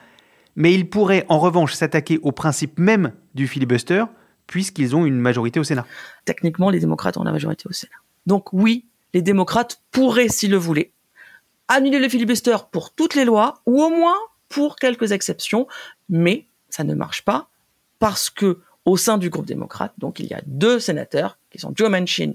Mais 0.56 0.74
ils 0.74 0.88
pourraient 0.88 1.24
en 1.28 1.38
revanche 1.38 1.74
s'attaquer 1.74 2.18
au 2.22 2.32
principe 2.32 2.78
même 2.78 3.12
du 3.34 3.46
filibuster, 3.46 4.04
puisqu'ils 4.46 4.96
ont 4.96 5.06
une 5.06 5.18
majorité 5.18 5.60
au 5.60 5.64
Sénat. 5.64 5.86
Techniquement, 6.24 6.70
les 6.70 6.80
démocrates 6.80 7.16
ont 7.16 7.24
la 7.24 7.32
majorité 7.32 7.64
au 7.68 7.72
Sénat. 7.72 7.94
Donc 8.26 8.52
oui, 8.52 8.86
les 9.14 9.22
démocrates 9.22 9.82
pourraient, 9.90 10.28
s'ils 10.28 10.50
le 10.50 10.56
voulaient, 10.56 10.92
annuler 11.68 11.98
le 11.98 12.08
filibuster 12.08 12.56
pour 12.72 12.92
toutes 12.92 13.14
les 13.14 13.24
lois, 13.24 13.60
ou 13.66 13.82
au 13.82 13.90
moins 13.90 14.16
pour 14.48 14.76
quelques 14.76 15.12
exceptions, 15.12 15.66
mais 16.08 16.46
ça 16.68 16.84
ne 16.84 16.94
marche 16.94 17.24
pas 17.24 17.48
parce 17.98 18.30
que 18.30 18.60
au 18.84 18.96
sein 18.96 19.18
du 19.18 19.30
groupe 19.30 19.46
démocrate, 19.46 19.92
donc 19.98 20.18
il 20.18 20.26
y 20.26 20.34
a 20.34 20.40
deux 20.46 20.80
sénateurs 20.80 21.38
qui 21.50 21.58
sont 21.58 21.72
Joe 21.74 21.90
Manchin 21.90 22.32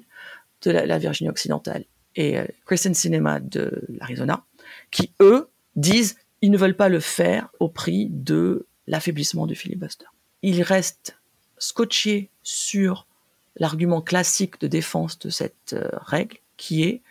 de 0.62 0.72
la, 0.72 0.98
Virginie 0.98 1.30
occidentale 1.30 1.84
et 2.16 2.40
euh, 2.40 2.46
Kristen 2.66 2.94
Sinema 2.94 3.40
de 3.40 3.84
l'Arizona, 4.00 4.44
qui 4.92 5.12
eux 5.22 5.50
disent 5.76 6.18
ils 6.46 6.52
ne 6.52 6.60
veulent 6.60 6.76
pas 6.76 6.90
le 6.90 7.00
faire 7.00 7.50
au 7.60 7.70
prix 7.70 8.08
de 8.12 8.68
l'affaiblissement 8.86 9.48
du 9.48 9.56
filibuster. 9.56 10.06
Ils 10.44 10.62
restent 10.62 11.18
scotchés 11.58 12.30
sur 12.44 13.08
l'argument 13.56 14.00
classique 14.04 14.62
de 14.62 14.68
défense 14.68 15.18
de 15.18 15.32
cette 15.32 15.74
euh, 15.74 15.90
règle, 15.94 16.38
qui 16.56 16.84
est 16.84 17.02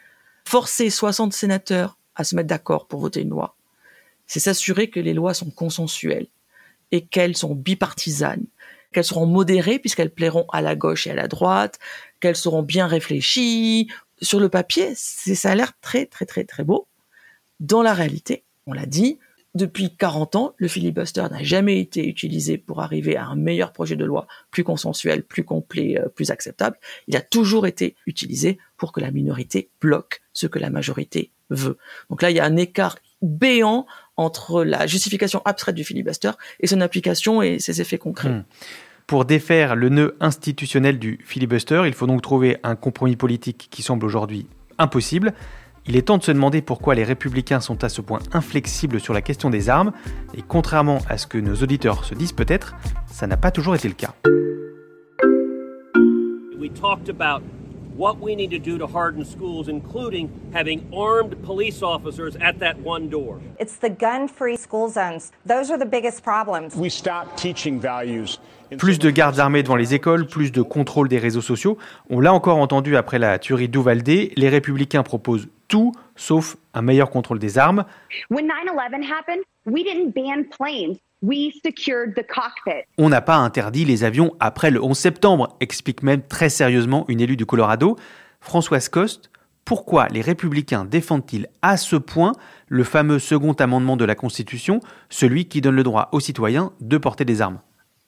forcer 0.44 0.88
60 0.88 1.32
sénateurs 1.32 1.98
à 2.14 2.22
se 2.22 2.36
mettre 2.36 2.46
d'accord 2.46 2.86
pour 2.86 3.00
voter 3.00 3.22
une 3.22 3.30
loi, 3.30 3.56
c'est 4.28 4.38
s'assurer 4.38 4.88
que 4.88 5.00
les 5.00 5.14
lois 5.14 5.34
sont 5.34 5.50
consensuelles 5.50 6.28
et 6.92 7.04
qu'elles 7.04 7.36
sont 7.36 7.56
bipartisanes, 7.56 8.46
qu'elles 8.92 9.02
seront 9.02 9.26
modérées 9.26 9.80
puisqu'elles 9.80 10.14
plairont 10.14 10.46
à 10.52 10.62
la 10.62 10.76
gauche 10.76 11.08
et 11.08 11.10
à 11.10 11.16
la 11.16 11.26
droite, 11.26 11.80
qu'elles 12.20 12.36
seront 12.36 12.62
bien 12.62 12.86
réfléchies. 12.86 13.88
Sur 14.22 14.38
le 14.38 14.48
papier, 14.48 14.94
ça 14.94 15.50
a 15.50 15.54
l'air 15.56 15.72
très 15.80 16.06
très 16.06 16.24
très 16.24 16.44
très 16.44 16.62
beau. 16.62 16.86
Dans 17.58 17.82
la 17.82 17.94
réalité, 17.94 18.44
on 18.68 18.72
l'a 18.72 18.86
dit, 18.86 19.18
depuis 19.54 19.96
40 19.96 20.36
ans, 20.36 20.54
le 20.56 20.66
filibuster 20.66 21.24
n'a 21.30 21.42
jamais 21.42 21.78
été 21.78 22.08
utilisé 22.08 22.58
pour 22.58 22.80
arriver 22.82 23.16
à 23.16 23.26
un 23.26 23.36
meilleur 23.36 23.72
projet 23.72 23.94
de 23.94 24.04
loi, 24.04 24.26
plus 24.50 24.64
consensuel, 24.64 25.22
plus 25.22 25.44
complet, 25.44 25.98
euh, 25.98 26.08
plus 26.08 26.30
acceptable. 26.30 26.76
Il 27.06 27.16
a 27.16 27.20
toujours 27.20 27.66
été 27.66 27.94
utilisé 28.06 28.58
pour 28.76 28.92
que 28.92 29.00
la 29.00 29.12
minorité 29.12 29.70
bloque 29.80 30.22
ce 30.32 30.48
que 30.48 30.58
la 30.58 30.70
majorité 30.70 31.30
veut. 31.50 31.78
Donc 32.10 32.22
là, 32.22 32.30
il 32.30 32.36
y 32.36 32.40
a 32.40 32.44
un 32.44 32.56
écart 32.56 32.98
béant 33.22 33.86
entre 34.16 34.64
la 34.64 34.86
justification 34.86 35.40
abstraite 35.44 35.76
du 35.76 35.84
filibuster 35.84 36.32
et 36.58 36.66
son 36.66 36.80
application 36.80 37.40
et 37.40 37.60
ses 37.60 37.80
effets 37.80 37.98
concrets. 37.98 38.30
Hmm. 38.30 38.44
Pour 39.06 39.24
défaire 39.24 39.76
le 39.76 39.88
nœud 39.88 40.16
institutionnel 40.18 40.98
du 40.98 41.18
filibuster, 41.24 41.82
il 41.86 41.92
faut 41.92 42.06
donc 42.06 42.22
trouver 42.22 42.56
un 42.62 42.74
compromis 42.74 43.16
politique 43.16 43.68
qui 43.70 43.82
semble 43.82 44.04
aujourd'hui 44.04 44.46
impossible. 44.78 45.34
Il 45.86 45.96
est 45.96 46.02
temps 46.02 46.16
de 46.16 46.22
se 46.22 46.32
demander 46.32 46.62
pourquoi 46.62 46.94
les 46.94 47.04
républicains 47.04 47.60
sont 47.60 47.84
à 47.84 47.90
ce 47.90 48.00
point 48.00 48.20
inflexibles 48.32 49.00
sur 49.00 49.12
la 49.12 49.20
question 49.20 49.50
des 49.50 49.68
armes, 49.68 49.92
et 50.34 50.40
contrairement 50.40 51.00
à 51.10 51.18
ce 51.18 51.26
que 51.26 51.36
nos 51.36 51.56
auditeurs 51.56 52.04
se 52.04 52.14
disent 52.14 52.32
peut-être, 52.32 52.74
ça 53.06 53.26
n'a 53.26 53.36
pas 53.36 53.50
toujours 53.50 53.74
été 53.74 53.88
le 53.88 53.94
cas. 53.94 54.14
We 56.58 56.70
talked 56.72 57.10
about 57.10 57.42
what 57.98 58.16
we 58.22 58.34
need 58.34 58.50
to 58.50 58.58
do 58.58 58.78
to 58.78 58.86
harden 58.86 59.26
schools, 59.26 59.68
including 59.68 60.30
having 60.54 60.82
armed 60.90 61.36
police 61.44 61.82
officers 61.82 62.34
at 62.40 62.54
that 62.60 62.76
one 62.82 63.10
door. 63.10 63.38
It's 63.60 63.78
the 63.78 63.90
gun-free 63.90 64.56
school 64.56 64.88
zones. 64.88 65.32
Those 65.46 65.70
are 65.70 65.78
the 65.78 65.88
biggest 65.88 66.22
problems. 66.22 66.74
We 66.76 66.90
stop 66.90 67.36
teaching 67.36 67.78
values 67.78 68.40
plus 68.78 68.98
de 68.98 69.10
gardes 69.10 69.38
armés 69.38 69.62
devant 69.62 69.76
les 69.76 69.94
écoles, 69.94 70.26
plus 70.26 70.50
de 70.52 70.62
contrôle 70.62 71.08
des 71.08 71.18
réseaux 71.18 71.40
sociaux. 71.40 71.76
On 72.10 72.20
l'a 72.20 72.32
encore 72.32 72.58
entendu 72.58 72.96
après 72.96 73.18
la 73.18 73.38
tuerie 73.38 73.68
d'Uvalde, 73.68 74.08
les 74.08 74.48
républicains 74.48 75.02
proposent 75.02 75.48
tout 75.74 75.92
sauf 76.14 76.56
un 76.72 76.82
meilleur 76.82 77.10
contrôle 77.10 77.40
des 77.40 77.58
armes. 77.58 77.84
On 82.96 83.08
n'a 83.08 83.20
pas 83.20 83.34
interdit 83.34 83.84
les 83.84 84.04
avions 84.04 84.36
après 84.38 84.70
le 84.70 84.80
11 84.80 84.96
septembre, 84.96 85.56
explique 85.58 86.04
même 86.04 86.22
très 86.22 86.48
sérieusement 86.48 87.04
une 87.08 87.20
élue 87.20 87.36
du 87.36 87.44
Colorado. 87.44 87.96
Françoise 88.40 88.88
Coste, 88.88 89.32
pourquoi 89.64 90.06
les 90.10 90.20
républicains 90.20 90.84
défendent-ils 90.84 91.48
à 91.60 91.76
ce 91.76 91.96
point 91.96 92.34
le 92.68 92.84
fameux 92.84 93.18
second 93.18 93.54
amendement 93.54 93.96
de 93.96 94.04
la 94.04 94.14
Constitution, 94.14 94.78
celui 95.10 95.48
qui 95.48 95.60
donne 95.60 95.74
le 95.74 95.82
droit 95.82 96.08
aux 96.12 96.20
citoyens 96.20 96.70
de 96.80 96.98
porter 96.98 97.24
des 97.24 97.42
armes? 97.42 97.58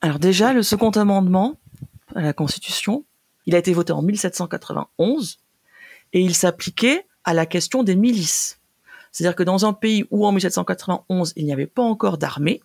Alors 0.03 0.21
déjà, 0.21 0.53
le 0.53 0.63
second 0.63 0.91
amendement 0.91 1.59
à 2.15 2.23
la 2.23 2.33
Constitution, 2.33 3.05
il 3.45 3.57
a 3.57 3.59
été 3.59 3.73
voté 3.73 3.93
en 3.93 4.03
1791 4.03 5.39
et 6.13 6.21
il 6.21 6.37
s'appliquait 6.37 7.05
à 7.27 7.35
la 7.35 7.45
question 7.45 7.83
des 7.83 7.97
milices. 7.97 8.61
C'est-à-dire 9.13 9.37
que 9.37 9.43
dans 9.43 9.67
un 9.67 9.75
pays 9.75 10.07
où 10.11 10.27
en 10.27 10.33
1791 10.33 11.35
il 11.37 11.45
n'y 11.45 11.53
avait 11.53 11.67
pas 11.67 11.83
encore 11.83 12.17
d'armée, 12.17 12.63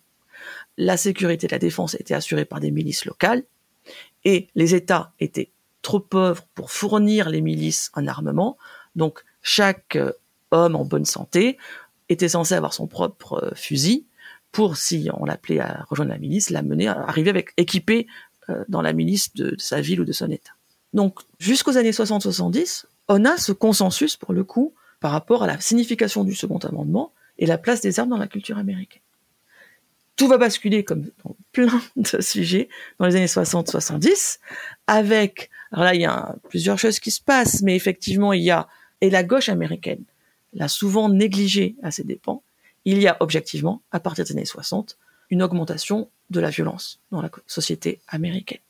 la 0.78 0.96
sécurité 0.96 1.46
de 1.46 1.52
la 1.52 1.58
défense 1.58 1.94
était 1.94 2.14
assurée 2.14 2.46
par 2.46 2.60
des 2.60 2.70
milices 2.70 3.04
locales 3.04 3.44
et 4.24 4.48
les 4.54 4.74
États 4.74 5.12
étaient 5.20 5.50
trop 5.82 6.00
pauvres 6.00 6.44
pour 6.54 6.70
fournir 6.70 7.28
les 7.28 7.40
milices 7.40 7.90
en 7.94 8.06
armement. 8.06 8.56
Donc 8.96 9.24
chaque 9.42 9.96
euh, 9.96 10.12
homme 10.50 10.76
en 10.76 10.84
bonne 10.84 11.04
santé 11.04 11.58
était 12.08 12.28
censé 12.28 12.54
avoir 12.54 12.72
son 12.72 12.86
propre 12.86 13.42
euh, 13.42 13.54
fusil 13.54 14.06
pour, 14.52 14.76
si 14.76 15.08
on 15.14 15.24
l'appelait 15.24 15.60
à 15.60 15.84
rejoindre 15.88 16.12
la 16.12 16.18
milice, 16.18 16.50
la 16.50 16.62
mener 16.62 16.86
à 16.86 17.00
arriver 17.02 17.30
avec 17.30 17.52
équipé 17.56 18.06
euh, 18.50 18.64
dans 18.68 18.82
la 18.82 18.92
milice 18.92 19.34
de, 19.34 19.54
sa 19.58 19.80
ville 19.80 20.00
ou 20.00 20.04
de 20.04 20.12
son 20.12 20.30
État. 20.30 20.52
Donc, 20.92 21.20
jusqu'aux 21.38 21.78
années 21.78 21.90
60-70, 21.90 22.84
on 23.08 23.24
a 23.24 23.36
ce 23.36 23.52
consensus, 23.52 24.16
pour 24.16 24.32
le 24.32 24.44
coup, 24.44 24.74
par 25.00 25.12
rapport 25.12 25.42
à 25.42 25.46
la 25.46 25.60
signification 25.60 26.24
du 26.24 26.34
second 26.34 26.58
amendement 26.58 27.12
et 27.38 27.46
la 27.46 27.58
place 27.58 27.80
des 27.80 27.98
armes 27.98 28.10
dans 28.10 28.16
la 28.16 28.28
culture 28.28 28.58
américaine. 28.58 29.02
Tout 30.16 30.28
va 30.28 30.38
basculer, 30.38 30.84
comme 30.84 31.10
dans 31.24 31.36
plein 31.52 31.80
de 31.96 32.20
sujets, 32.20 32.68
dans 32.98 33.06
les 33.06 33.16
années 33.16 33.26
60-70, 33.26 34.38
avec, 34.86 35.50
alors 35.72 35.84
là, 35.84 35.94
il 35.94 36.00
y 36.00 36.06
a 36.06 36.36
plusieurs 36.48 36.78
choses 36.78 37.00
qui 37.00 37.10
se 37.10 37.20
passent, 37.20 37.62
mais 37.62 37.74
effectivement, 37.74 38.32
il 38.32 38.42
y 38.42 38.50
a, 38.50 38.68
et 39.00 39.10
la 39.10 39.24
gauche 39.24 39.48
américaine 39.48 40.04
l'a 40.52 40.68
souvent 40.68 41.08
négligé 41.08 41.76
à 41.82 41.90
ses 41.90 42.04
dépens, 42.04 42.42
il 42.84 43.00
y 43.00 43.08
a 43.08 43.16
objectivement, 43.20 43.82
à 43.90 44.00
partir 44.00 44.24
des 44.24 44.32
années 44.32 44.44
60, 44.44 44.98
une 45.30 45.42
augmentation 45.42 46.10
de 46.30 46.40
la 46.40 46.50
violence 46.50 47.00
dans 47.10 47.22
la 47.22 47.30
société 47.46 48.00
américaine. 48.08 48.60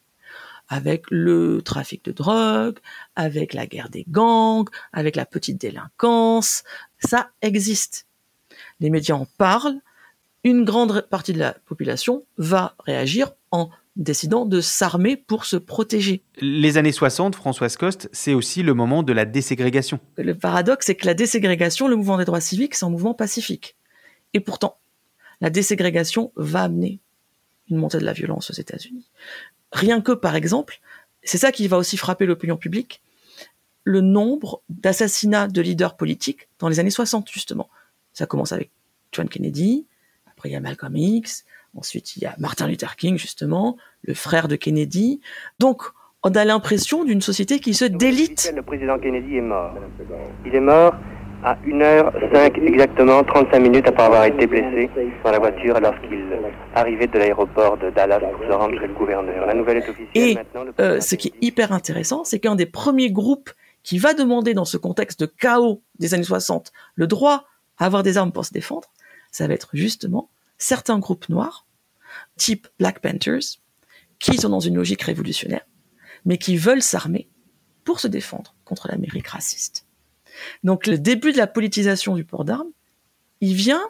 Avec 0.75 1.05
le 1.11 1.61
trafic 1.61 2.03
de 2.03 2.13
drogue, 2.13 2.79
avec 3.15 3.53
la 3.53 3.67
guerre 3.67 3.91
des 3.91 4.07
gangs, 4.09 4.71
avec 4.95 5.17
la 5.17 5.27
petite 5.27 5.61
délinquance, 5.61 6.63
ça 6.99 7.29
existe. 7.43 8.07
Les 8.81 8.89
médias 8.89 9.17
en 9.17 9.27
parlent, 9.37 9.81
une 10.45 10.65
grande 10.65 11.03
partie 11.03 11.35
de 11.35 11.39
la 11.39 11.53
population 11.67 12.25
va 12.39 12.75
réagir 12.87 13.33
en 13.51 13.69
décidant 13.97 14.47
de 14.47 14.63
s'armer 14.63 15.19
pour 15.19 15.45
se 15.45 15.59
protéger. 15.59 16.23
Les 16.41 16.79
années 16.79 16.91
60, 16.91 17.35
Françoise 17.35 17.77
Coste, 17.77 18.09
c'est 18.13 18.33
aussi 18.33 18.63
le 18.63 18.73
moment 18.73 19.03
de 19.03 19.13
la 19.13 19.27
déségrégation. 19.27 20.01
Le 20.17 20.33
paradoxe, 20.35 20.87
c'est 20.87 20.95
que 20.95 21.05
la 21.05 21.13
déségrégation, 21.13 21.87
le 21.87 21.97
mouvement 21.97 22.17
des 22.17 22.25
droits 22.25 22.41
civiques, 22.41 22.77
c'est 22.77 22.87
un 22.87 22.91
mouvement 22.91 23.13
pacifique. 23.13 23.77
Et 24.33 24.41
pourtant, 24.41 24.79
la 25.43 25.51
déségrégation 25.51 26.33
va 26.37 26.63
amener 26.63 27.01
une 27.69 27.77
montée 27.79 27.99
de 27.99 28.05
la 28.05 28.13
violence 28.13 28.51
aux 28.51 28.55
États-Unis. 28.55 29.11
Rien 29.73 30.01
que, 30.01 30.13
par 30.13 30.37
exemple, 30.37 30.81
c'est 31.23 31.39
ça 31.39 31.53
qui 31.53 31.67
va 31.69 31.79
aussi 31.79 31.97
frapper 31.97 32.27
l'opinion 32.27 32.57
publique, 32.57 33.03
le 33.85 34.01
nombre 34.01 34.63
d'assassinats 34.69 35.49
de 35.49 35.61
leaders 35.61 35.97
politiques 35.97 36.49
dans 36.59 36.69
les 36.69 36.79
années 36.79 36.91
60, 36.91 37.31
justement. 37.31 37.69
Ça 38.13 38.27
commence 38.27 38.53
avec 38.53 38.71
John 39.13 39.29
Kennedy, 39.29 39.87
après 40.31 40.51
il 40.51 40.53
y 40.53 40.57
a 40.57 40.61
Malcolm 40.61 40.97
X, 40.97 41.45
ensuite 41.77 42.17
il 42.17 42.23
y 42.23 42.27
a 42.27 42.35
Martin 42.39 42.69
Luther 42.69 42.97
King, 42.97 43.19
justement, 43.19 43.77
le 44.03 44.15
frère 44.15 44.49
de 44.49 44.57
Kennedy. 44.57 45.21
Donc, 45.59 45.83
on 46.23 46.31
a 46.31 46.45
l'impression 46.45 47.05
d'une 47.05 47.21
société 47.21 47.59
qui 47.59 47.75
se 47.75 47.85
délite. 47.85 48.53
Le 48.55 48.63
président 48.63 48.99
Kennedy 48.99 49.37
est 49.37 49.41
mort. 49.41 49.75
Il 50.47 50.55
est 50.55 50.61
mort 50.61 50.95
à 51.45 51.57
1h05 51.67 52.67
exactement, 52.67 53.25
35 53.25 53.59
minutes 53.59 53.89
après 53.89 54.05
avoir 54.05 54.25
été 54.25 54.47
blessé 54.47 54.89
dans 55.25 55.31
la 55.31 55.39
voiture 55.39 55.81
lorsqu'il 55.81 56.25
arrivait 56.75 57.07
de 57.07 57.19
l'aéroport 57.19 57.77
de 57.79 57.91
Dallas 57.91 58.21
pour 58.21 58.47
se 58.47 58.53
rendre 58.53 58.79
chez 58.81 58.87
le 58.87 58.95
gouverneur. 58.95 59.47
La 59.47 59.55
nouvelle 59.55 59.79
est 59.79 59.89
officielle 59.89 60.07
Et 60.15 60.81
euh, 60.81 61.01
ce 61.01 61.15
qui 61.15 61.29
est 61.29 61.35
hyper 61.41 61.73
intéressant, 61.73 62.25
c'est 62.25 62.39
qu'un 62.39 62.55
des 62.55 62.67
premiers 62.67 63.11
groupes 63.11 63.51
qui 63.83 63.99
va 63.99 64.15
demander 64.15 64.55
dans 64.55 64.65
ce 64.65 64.77
contexte 64.77 65.21
de 65.21 65.27
chaos 65.27 65.83
des 65.99 66.15
années 66.15 66.23
60 66.23 66.73
le 66.95 67.07
droit 67.07 67.45
à 67.79 67.87
avoir 67.87 68.03
des 68.03 68.17
armes 68.17 68.33
pour 68.33 68.45
se 68.45 68.53
défendre, 68.53 68.89
ça 69.31 69.47
va 69.49 69.55
être 69.55 69.71
justement 69.73 70.31
certains 70.59 70.99
groupes 70.99 71.29
noirs, 71.29 71.67
type 72.37 72.69
Black 72.79 73.01
Panthers, 73.01 73.59
qui 74.21 74.37
sont 74.37 74.51
dans 74.51 74.61
une 74.61 74.77
logique 74.77 75.03
révolutionnaire, 75.03 75.67
mais 76.25 76.39
qui 76.39 76.57
veulent 76.57 76.83
s'armer 76.83 77.29
pour 77.85 77.99
se 77.99 78.07
défendre 78.07 78.55
contre 78.65 78.87
l'Amérique 78.89 79.27
raciste. 79.27 79.87
Donc 80.65 80.87
le 80.87 80.99
début 80.99 81.33
de 81.33 81.39
la 81.39 81.47
politisation 81.47 82.15
du 82.15 82.25
port 82.25 82.45
d'armes, 82.45 82.71
il 83.41 83.55
vient 83.55 83.83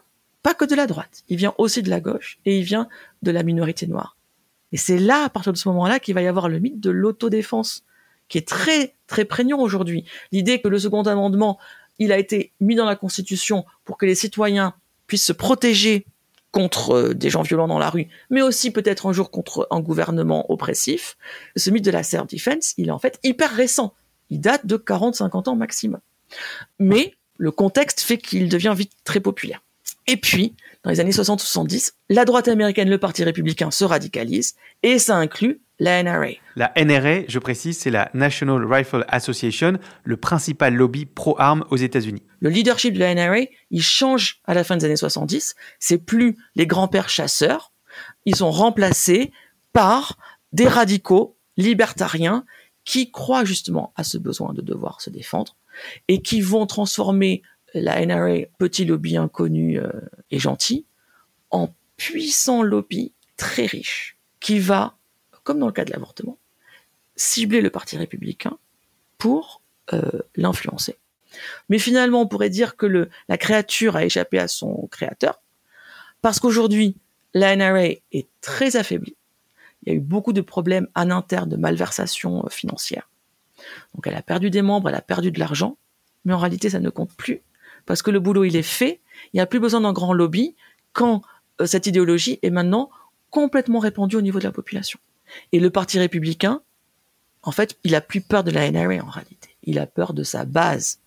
pas 0.42 0.54
que 0.54 0.64
de 0.64 0.74
la 0.74 0.86
droite, 0.86 1.22
il 1.28 1.36
vient 1.36 1.54
aussi 1.58 1.82
de 1.82 1.90
la 1.90 2.00
gauche 2.00 2.38
et 2.44 2.58
il 2.58 2.64
vient 2.64 2.88
de 3.22 3.30
la 3.30 3.42
minorité 3.42 3.86
noire. 3.86 4.16
Et 4.72 4.76
c'est 4.76 4.98
là, 4.98 5.24
à 5.24 5.28
partir 5.28 5.52
de 5.52 5.58
ce 5.58 5.68
moment-là, 5.68 6.00
qu'il 6.00 6.14
va 6.14 6.22
y 6.22 6.26
avoir 6.26 6.48
le 6.48 6.58
mythe 6.58 6.80
de 6.80 6.90
l'autodéfense, 6.90 7.84
qui 8.28 8.38
est 8.38 8.48
très, 8.48 8.94
très 9.06 9.24
prégnant 9.24 9.60
aujourd'hui. 9.60 10.04
L'idée 10.32 10.60
que 10.60 10.68
le 10.68 10.78
second 10.78 11.02
amendement, 11.02 11.58
il 11.98 12.10
a 12.12 12.18
été 12.18 12.52
mis 12.60 12.74
dans 12.74 12.86
la 12.86 12.96
Constitution 12.96 13.64
pour 13.84 13.98
que 13.98 14.06
les 14.06 14.14
citoyens 14.14 14.74
puissent 15.06 15.26
se 15.26 15.32
protéger 15.32 16.06
contre 16.50 16.92
euh, 16.92 17.14
des 17.14 17.30
gens 17.30 17.42
violents 17.42 17.68
dans 17.68 17.78
la 17.78 17.90
rue, 17.90 18.08
mais 18.30 18.42
aussi 18.42 18.70
peut-être 18.70 19.06
un 19.06 19.12
jour 19.12 19.30
contre 19.30 19.66
un 19.70 19.80
gouvernement 19.80 20.50
oppressif. 20.50 21.16
Ce 21.56 21.70
mythe 21.70 21.84
de 21.84 21.90
la 21.90 22.02
self-defense, 22.02 22.74
il 22.76 22.88
est 22.88 22.92
en 22.92 22.98
fait 22.98 23.18
hyper 23.22 23.50
récent. 23.50 23.94
Il 24.30 24.40
date 24.40 24.66
de 24.66 24.76
40-50 24.76 25.48
ans 25.48 25.56
maximum. 25.56 26.00
Mais 26.78 27.14
le 27.38 27.50
contexte 27.50 28.00
fait 28.00 28.18
qu'il 28.18 28.48
devient 28.48 28.74
vite 28.76 28.92
très 29.04 29.20
populaire. 29.20 29.62
Et 30.06 30.16
puis, 30.16 30.54
dans 30.84 30.90
les 30.90 31.00
années 31.00 31.12
60-70, 31.12 31.92
la 32.08 32.24
droite 32.24 32.48
américaine, 32.48 32.90
le 32.90 32.98
Parti 32.98 33.22
républicain 33.22 33.70
se 33.70 33.84
radicalise, 33.84 34.56
et 34.82 34.98
ça 34.98 35.16
inclut 35.16 35.60
la 35.78 36.02
NRA. 36.02 36.32
La 36.56 36.72
NRA, 36.76 37.22
je 37.28 37.38
précise, 37.38 37.78
c'est 37.78 37.90
la 37.90 38.10
National 38.14 38.64
Rifle 38.64 39.04
Association, 39.08 39.78
le 40.04 40.16
principal 40.16 40.74
lobby 40.74 41.06
pro-armes 41.06 41.64
aux 41.70 41.76
États-Unis. 41.76 42.22
Le 42.40 42.50
leadership 42.50 42.94
de 42.94 43.00
la 43.00 43.14
NRA, 43.14 43.46
il 43.70 43.82
change 43.82 44.40
à 44.44 44.54
la 44.54 44.64
fin 44.64 44.76
des 44.76 44.84
années 44.84 44.96
70. 44.96 45.54
C'est 45.78 45.98
plus 45.98 46.36
les 46.54 46.66
grands-pères 46.66 47.08
chasseurs. 47.08 47.72
Ils 48.24 48.36
sont 48.36 48.50
remplacés 48.50 49.32
par 49.72 50.18
des 50.52 50.68
radicaux 50.68 51.36
libertariens 51.56 52.44
qui 52.84 53.10
croient 53.10 53.44
justement 53.44 53.92
à 53.96 54.04
ce 54.04 54.18
besoin 54.18 54.52
de 54.52 54.62
devoir 54.62 55.00
se 55.00 55.10
défendre 55.10 55.56
et 56.08 56.22
qui 56.22 56.40
vont 56.40 56.66
transformer 56.66 57.42
la 57.74 58.04
NRA, 58.04 58.46
petit 58.58 58.84
lobby 58.84 59.16
inconnu 59.16 59.78
euh, 59.78 59.90
et 60.30 60.38
gentil, 60.38 60.86
en 61.50 61.74
puissant 61.96 62.62
lobby 62.62 63.12
très 63.36 63.66
riche 63.66 64.16
qui 64.40 64.58
va 64.58 64.96
comme 65.44 65.58
dans 65.58 65.66
le 65.66 65.72
cas 65.72 65.84
de 65.84 65.90
l'avortement, 65.90 66.38
cibler 67.16 67.60
le 67.60 67.70
Parti 67.70 67.96
républicain 67.96 68.58
pour 69.18 69.62
euh, 69.92 70.20
l'influencer. 70.36 70.96
Mais 71.68 71.78
finalement, 71.78 72.22
on 72.22 72.26
pourrait 72.26 72.50
dire 72.50 72.76
que 72.76 73.08
la 73.28 73.38
créature 73.38 73.96
a 73.96 74.04
échappé 74.04 74.38
à 74.38 74.48
son 74.48 74.88
créateur, 74.90 75.40
parce 76.20 76.40
qu'aujourd'hui, 76.40 76.96
la 77.34 77.56
NRA 77.56 77.96
est 78.12 78.28
très 78.40 78.76
affaiblie. 78.76 79.16
Il 79.82 79.92
y 79.92 79.92
a 79.92 79.96
eu 79.96 80.00
beaucoup 80.00 80.32
de 80.32 80.42
problèmes 80.42 80.86
en 80.94 81.10
interne 81.10 81.48
de 81.48 81.56
malversation 81.56 82.44
euh, 82.44 82.48
financière. 82.50 83.08
Donc 83.94 84.06
elle 84.06 84.14
a 84.14 84.22
perdu 84.22 84.50
des 84.50 84.62
membres, 84.62 84.88
elle 84.88 84.94
a 84.94 85.02
perdu 85.02 85.30
de 85.30 85.38
l'argent, 85.38 85.76
mais 86.24 86.32
en 86.32 86.38
réalité, 86.38 86.70
ça 86.70 86.80
ne 86.80 86.90
compte 86.90 87.12
plus, 87.14 87.42
parce 87.86 88.02
que 88.02 88.10
le 88.10 88.20
boulot, 88.20 88.44
il 88.44 88.56
est 88.56 88.62
fait, 88.62 89.00
il 89.32 89.36
n'y 89.36 89.40
a 89.40 89.46
plus 89.46 89.60
besoin 89.60 89.80
d'un 89.80 89.92
grand 89.92 90.12
lobby 90.12 90.54
quand 90.92 91.22
euh, 91.60 91.66
cette 91.66 91.86
idéologie 91.86 92.38
est 92.42 92.50
maintenant 92.50 92.90
complètement 93.30 93.78
répandue 93.78 94.16
au 94.16 94.22
niveau 94.22 94.38
de 94.38 94.44
la 94.44 94.52
population. 94.52 94.98
Et 95.52 95.60
le 95.60 95.70
Parti 95.70 95.98
républicain, 95.98 96.60
en 97.42 97.52
fait, 97.52 97.76
il 97.84 97.94
a 97.94 98.00
plus 98.00 98.20
peur 98.20 98.44
de 98.44 98.50
la 98.50 98.70
NRA 98.70 99.04
en 99.04 99.10
réalité. 99.10 99.56
Il 99.64 99.78
a 99.78 99.86
peur 99.86 100.12
de 100.12 100.22
sa 100.22 100.44
base. 100.44 101.00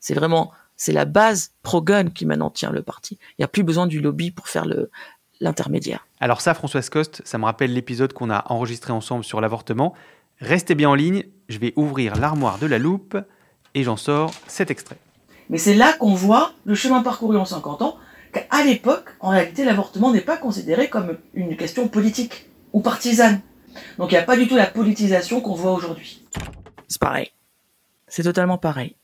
C'est 0.00 0.14
vraiment, 0.14 0.52
c'est 0.76 0.92
la 0.92 1.04
base 1.04 1.52
pro-gun 1.62 2.10
qui 2.10 2.24
maintenant 2.24 2.50
tient 2.50 2.70
le 2.70 2.82
parti. 2.82 3.18
Il 3.32 3.40
n'y 3.40 3.44
a 3.44 3.48
plus 3.48 3.62
besoin 3.62 3.86
du 3.86 4.00
lobby 4.00 4.30
pour 4.30 4.48
faire 4.48 4.64
le, 4.64 4.90
l'intermédiaire. 5.40 6.06
Alors 6.20 6.40
ça, 6.40 6.54
Françoise 6.54 6.88
Coste, 6.88 7.20
ça 7.24 7.36
me 7.36 7.44
rappelle 7.44 7.74
l'épisode 7.74 8.12
qu'on 8.12 8.30
a 8.30 8.44
enregistré 8.50 8.92
ensemble 8.92 9.24
sur 9.24 9.40
l'avortement. 9.40 9.94
Restez 10.40 10.74
bien 10.74 10.88
en 10.88 10.94
ligne, 10.94 11.24
je 11.48 11.58
vais 11.58 11.72
ouvrir 11.76 12.16
l'armoire 12.16 12.58
de 12.58 12.66
la 12.66 12.78
loupe 12.78 13.16
et 13.74 13.82
j'en 13.82 13.96
sors 13.96 14.32
cet 14.46 14.70
extrait. 14.70 14.98
Mais 15.50 15.58
c'est 15.58 15.74
là 15.74 15.92
qu'on 15.92 16.14
voit 16.14 16.52
le 16.64 16.74
chemin 16.74 17.02
parcouru 17.02 17.36
en 17.36 17.44
50 17.44 17.82
ans, 17.82 17.96
qu'à 18.32 18.64
l'époque, 18.64 19.10
en 19.20 19.30
réalité, 19.30 19.64
l'avortement 19.64 20.12
n'est 20.12 20.20
pas 20.20 20.36
considéré 20.36 20.88
comme 20.88 21.18
une 21.34 21.56
question 21.56 21.88
politique 21.88 22.46
ou 22.72 22.80
partisane. 22.80 23.40
Donc 23.98 24.10
il 24.10 24.14
n'y 24.14 24.20
a 24.20 24.24
pas 24.24 24.36
du 24.36 24.48
tout 24.48 24.56
la 24.56 24.66
politisation 24.66 25.40
qu'on 25.40 25.54
voit 25.54 25.72
aujourd'hui. 25.72 26.22
C'est 26.88 27.00
pareil. 27.00 27.30
C'est 28.08 28.22
totalement 28.22 28.58
pareil. 28.58 28.96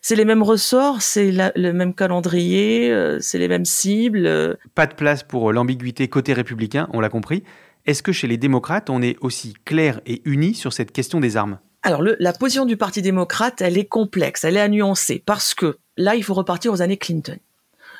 C'est 0.00 0.16
les 0.16 0.24
mêmes 0.24 0.42
ressorts, 0.42 1.00
c'est 1.00 1.30
le 1.30 1.72
même 1.72 1.94
calendrier, 1.94 2.90
euh, 2.90 3.18
c'est 3.20 3.38
les 3.38 3.46
mêmes 3.46 3.64
cibles. 3.64 4.26
Euh. 4.26 4.54
Pas 4.74 4.88
de 4.88 4.94
place 4.94 5.22
pour 5.22 5.52
l'ambiguïté 5.52 6.08
côté 6.08 6.32
républicain, 6.32 6.88
on 6.92 7.00
l'a 7.00 7.08
compris. 7.08 7.44
Est-ce 7.86 8.02
que 8.02 8.10
chez 8.10 8.26
les 8.26 8.36
démocrates, 8.36 8.90
on 8.90 9.00
est 9.02 9.16
aussi 9.20 9.54
clair 9.64 10.00
et 10.06 10.22
uni 10.24 10.54
sur 10.54 10.72
cette 10.72 10.90
question 10.90 11.20
des 11.20 11.36
armes? 11.36 11.58
Alors 11.82 12.02
la 12.02 12.32
position 12.32 12.64
du 12.64 12.76
Parti 12.76 13.02
démocrate, 13.02 13.60
elle 13.60 13.76
est 13.76 13.86
complexe, 13.86 14.44
elle 14.44 14.56
est 14.56 14.60
à 14.60 14.68
nuancer, 14.68 15.22
parce 15.24 15.52
que 15.52 15.78
là, 15.96 16.14
il 16.14 16.22
faut 16.22 16.34
repartir 16.34 16.72
aux 16.72 16.80
années 16.80 16.96
Clinton. 16.96 17.38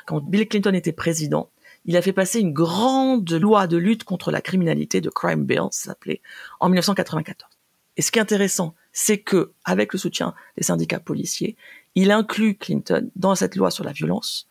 Quand 0.07 0.20
Bill 0.20 0.48
Clinton 0.48 0.72
était 0.72 0.92
président, 0.92 1.50
il 1.85 1.96
a 1.96 2.02
fait 2.02 2.12
passer 2.12 2.38
une 2.38 2.52
grande 2.52 3.30
loi 3.33 3.66
de 3.66 3.76
lutte 3.76 4.04
contre 4.04 4.30
la 4.30 4.40
criminalité, 4.40 5.00
de 5.00 5.11
Crime 5.11 5.44
Bill, 5.44 5.62
ça 5.72 5.90
s'appelait, 5.90 6.20
en 6.61 6.68
1994. 6.68 7.50
Et 7.96 8.02
ce 8.02 8.12
qui 8.12 8.18
est 8.18 8.22
intéressant, 8.22 8.74
c'est 8.92 9.18
que, 9.18 9.52
avec 9.64 9.92
le 9.92 9.98
soutien 9.98 10.35
des 10.57 10.62
syndicats 10.62 11.00
policiers, 11.00 11.57
il 11.94 12.11
inclut 12.11 12.57
Clinton 12.57 13.11
dans 13.16 13.35
cette 13.35 13.57
loi 13.57 13.70
sur 13.70 13.85
la 13.85 13.92
violence 13.92 14.48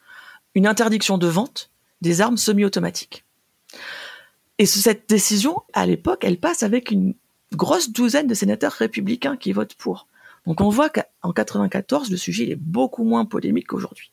une 0.53 0.67
interdiction 0.67 1.17
de 1.17 1.27
vente 1.27 1.69
des 2.01 2.19
armes 2.19 2.37
semi-automatiques. 2.37 3.23
Et 4.57 4.65
cette 4.65 5.07
décision, 5.07 5.61
à 5.73 5.85
l'époque, 5.85 6.23
elle 6.23 6.37
passe 6.37 6.63
avec 6.63 6.91
une 6.91 7.13
grosse 7.53 7.91
douzaine 7.91 8.27
de 8.27 8.33
sénateurs 8.33 8.71
républicains 8.71 9.37
qui 9.37 9.51
votent 9.51 9.75
pour. 9.75 10.07
Donc 10.45 10.61
on 10.61 10.69
voit 10.69 10.89
qu'en 10.89 11.33
94, 11.33 12.09
le 12.09 12.17
sujet 12.17 12.49
est 12.49 12.55
beaucoup 12.55 13.03
moins 13.03 13.25
polémique 13.25 13.67
qu'aujourd'hui. 13.67 14.11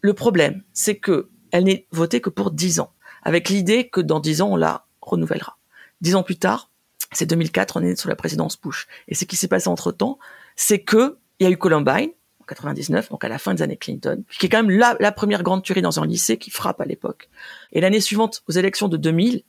Le 0.00 0.14
problème, 0.14 0.62
c'est 0.72 0.96
que 0.96 1.30
elle 1.50 1.64
n'est 1.64 1.86
votée 1.90 2.20
que 2.20 2.30
pour 2.30 2.50
10 2.50 2.80
ans, 2.80 2.92
avec 3.22 3.48
l'idée 3.48 3.88
que 3.88 4.00
dans 4.00 4.20
10 4.20 4.42
ans, 4.42 4.52
on 4.52 4.56
la 4.56 4.86
renouvellera. 5.00 5.58
10 6.00 6.16
ans 6.16 6.22
plus 6.22 6.38
tard, 6.38 6.70
c'est 7.12 7.26
2004, 7.26 7.76
on 7.76 7.82
est 7.82 7.96
sous 7.96 8.08
la 8.08 8.16
présidence 8.16 8.60
Bush. 8.60 8.86
Et 9.08 9.14
ce 9.14 9.24
qui 9.24 9.36
s'est 9.36 9.48
passé 9.48 9.68
entre-temps, 9.68 10.18
c'est 10.56 10.80
que 10.80 11.18
il 11.38 11.44
y 11.44 11.46
a 11.46 11.50
eu 11.50 11.56
Columbine, 11.56 12.10
en 12.40 12.44
99, 12.46 13.10
donc 13.10 13.24
à 13.24 13.28
la 13.28 13.38
fin 13.38 13.54
des 13.54 13.62
années 13.62 13.76
Clinton, 13.76 14.22
qui 14.38 14.46
est 14.46 14.48
quand 14.48 14.62
même 14.62 14.70
la, 14.70 14.96
la 15.00 15.12
première 15.12 15.42
grande 15.42 15.62
tuerie 15.62 15.82
dans 15.82 16.00
un 16.00 16.06
lycée 16.06 16.38
qui 16.38 16.50
frappe 16.50 16.80
à 16.80 16.84
l'époque. 16.84 17.30
Et 17.72 17.80
l'année 17.80 18.00
suivante, 18.00 18.42
aux 18.48 18.52
élections 18.52 18.88
de 18.88 18.96
2000, 18.96 19.42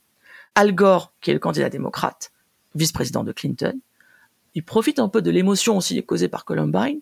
Al 0.55 0.73
Gore, 0.73 1.13
qui 1.21 1.31
est 1.31 1.33
le 1.33 1.39
candidat 1.39 1.69
démocrate, 1.69 2.31
vice-président 2.75 3.23
de 3.23 3.31
Clinton, 3.31 3.79
il 4.53 4.63
profite 4.63 4.99
un 4.99 5.07
peu 5.07 5.21
de 5.21 5.31
l'émotion 5.31 5.77
aussi 5.77 6.03
causée 6.03 6.27
par 6.27 6.45
Columbine. 6.45 6.99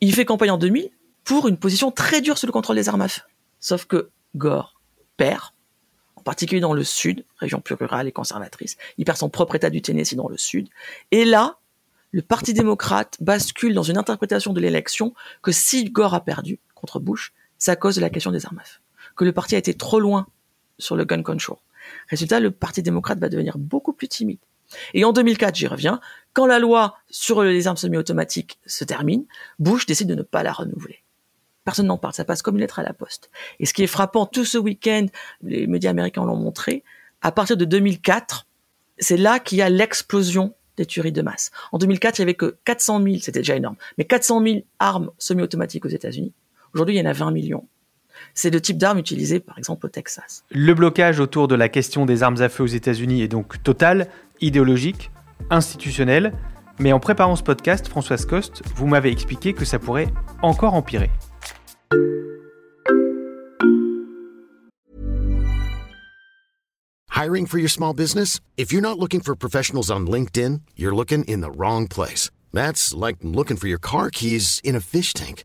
Il 0.00 0.14
fait 0.14 0.24
campagne 0.24 0.50
en 0.50 0.58
2000 0.58 0.90
pour 1.24 1.48
une 1.48 1.56
position 1.56 1.90
très 1.90 2.20
dure 2.20 2.38
sur 2.38 2.46
le 2.46 2.52
contrôle 2.52 2.76
des 2.76 2.88
armes 2.88 3.02
à 3.02 3.08
feu. 3.08 3.22
Sauf 3.60 3.84
que 3.84 4.10
Gore 4.36 4.80
perd, 5.16 5.52
en 6.16 6.22
particulier 6.22 6.60
dans 6.60 6.74
le 6.74 6.84
sud, 6.84 7.24
région 7.38 7.60
plus 7.60 7.74
rurale 7.74 8.08
et 8.08 8.12
conservatrice. 8.12 8.76
Il 8.96 9.04
perd 9.04 9.18
son 9.18 9.28
propre 9.28 9.54
état 9.54 9.70
du 9.70 9.82
Tennessee 9.82 10.14
dans 10.14 10.28
le 10.28 10.38
sud. 10.38 10.68
Et 11.10 11.24
là, 11.24 11.58
le 12.10 12.22
Parti 12.22 12.54
démocrate 12.54 13.16
bascule 13.20 13.74
dans 13.74 13.82
une 13.82 13.98
interprétation 13.98 14.52
de 14.52 14.60
l'élection 14.60 15.14
que 15.42 15.52
si 15.52 15.90
Gore 15.90 16.14
a 16.14 16.24
perdu 16.24 16.58
contre 16.74 17.00
Bush, 17.00 17.32
c'est 17.58 17.70
à 17.70 17.76
cause 17.76 17.96
de 17.96 18.00
la 18.00 18.10
question 18.10 18.30
des 18.30 18.46
armes 18.46 18.58
à 18.58 18.64
feu. 18.64 18.78
Que 19.16 19.24
le 19.24 19.32
parti 19.32 19.56
a 19.56 19.58
été 19.58 19.74
trop 19.74 20.00
loin 20.00 20.26
sur 20.78 20.96
le 20.96 21.04
gun 21.04 21.22
control. 21.22 21.56
Résultat, 22.08 22.40
le 22.40 22.50
Parti 22.50 22.82
démocrate 22.82 23.18
va 23.18 23.28
devenir 23.28 23.58
beaucoup 23.58 23.92
plus 23.92 24.08
timide. 24.08 24.38
Et 24.94 25.04
en 25.04 25.12
2004, 25.12 25.54
j'y 25.54 25.66
reviens, 25.66 26.00
quand 26.32 26.46
la 26.46 26.58
loi 26.58 26.96
sur 27.10 27.42
les 27.42 27.66
armes 27.66 27.76
semi-automatiques 27.76 28.58
se 28.66 28.84
termine, 28.84 29.24
Bush 29.58 29.86
décide 29.86 30.08
de 30.08 30.14
ne 30.14 30.22
pas 30.22 30.42
la 30.42 30.52
renouveler. 30.52 31.02
Personne 31.64 31.86
n'en 31.86 31.98
parle, 31.98 32.14
ça 32.14 32.24
passe 32.24 32.42
comme 32.42 32.54
une 32.54 32.60
lettre 32.60 32.78
à 32.78 32.82
la 32.82 32.94
poste. 32.94 33.30
Et 33.60 33.66
ce 33.66 33.74
qui 33.74 33.82
est 33.82 33.88
frappant, 33.88 34.24
tout 34.24 34.44
ce 34.44 34.56
week-end, 34.56 35.06
les 35.42 35.66
médias 35.66 35.90
américains 35.90 36.24
l'ont 36.24 36.36
montré, 36.36 36.84
à 37.20 37.32
partir 37.32 37.56
de 37.56 37.64
2004, 37.64 38.46
c'est 38.98 39.16
là 39.16 39.38
qu'il 39.38 39.58
y 39.58 39.62
a 39.62 39.68
l'explosion 39.68 40.54
des 40.76 40.86
tueries 40.86 41.12
de 41.12 41.22
masse. 41.22 41.50
En 41.72 41.78
2004, 41.78 42.18
il 42.18 42.20
y 42.20 42.22
avait 42.22 42.34
que 42.34 42.56
400 42.64 43.02
000, 43.02 43.16
c'était 43.20 43.40
déjà 43.40 43.56
énorme, 43.56 43.76
mais 43.98 44.04
400 44.04 44.42
000 44.42 44.60
armes 44.78 45.10
semi-automatiques 45.18 45.84
aux 45.84 45.90
États-Unis. 45.90 46.32
Aujourd'hui, 46.72 46.94
il 46.94 46.98
y 46.98 47.02
en 47.02 47.10
a 47.10 47.12
20 47.12 47.32
millions. 47.32 47.66
C'est 48.34 48.50
le 48.50 48.60
type 48.60 48.78
d'armes 48.78 48.98
utilisées, 48.98 49.40
par 49.40 49.58
exemple, 49.58 49.86
au 49.86 49.88
Texas. 49.88 50.44
Le 50.50 50.74
blocage 50.74 51.20
autour 51.20 51.48
de 51.48 51.54
la 51.54 51.68
question 51.68 52.06
des 52.06 52.22
armes 52.22 52.40
à 52.40 52.48
feu 52.48 52.62
aux 52.62 52.66
États-Unis 52.66 53.22
est 53.22 53.28
donc 53.28 53.62
total, 53.62 54.08
idéologique, 54.40 55.10
institutionnel. 55.50 56.32
Mais 56.78 56.92
en 56.92 57.00
préparant 57.00 57.34
ce 57.34 57.42
podcast, 57.42 57.88
Françoise 57.88 58.24
Coste, 58.24 58.62
vous 58.76 58.86
m'avez 58.86 59.10
expliqué 59.10 59.52
que 59.52 59.64
ça 59.64 59.78
pourrait 59.78 60.08
encore 60.42 60.74
empirer. 60.74 61.10
Hiring 67.10 67.46
for 67.46 67.58
your 67.58 67.68
small 67.68 67.92
business? 67.92 68.38
If 68.56 68.72
you're 68.72 68.80
not 68.80 69.00
looking 69.00 69.20
for 69.20 69.34
professionals 69.34 69.90
on 69.90 70.06
LinkedIn, 70.06 70.60
you're 70.76 70.94
looking 70.94 71.24
in 71.24 71.40
the 71.40 71.50
wrong 71.50 71.88
place. 71.88 72.30
That's 72.52 72.94
like 72.94 73.16
looking 73.22 73.56
for 73.56 73.66
your 73.66 73.80
car 73.80 74.08
keys 74.08 74.60
in 74.62 74.76
a 74.76 74.80
fish 74.80 75.12
tank. 75.14 75.44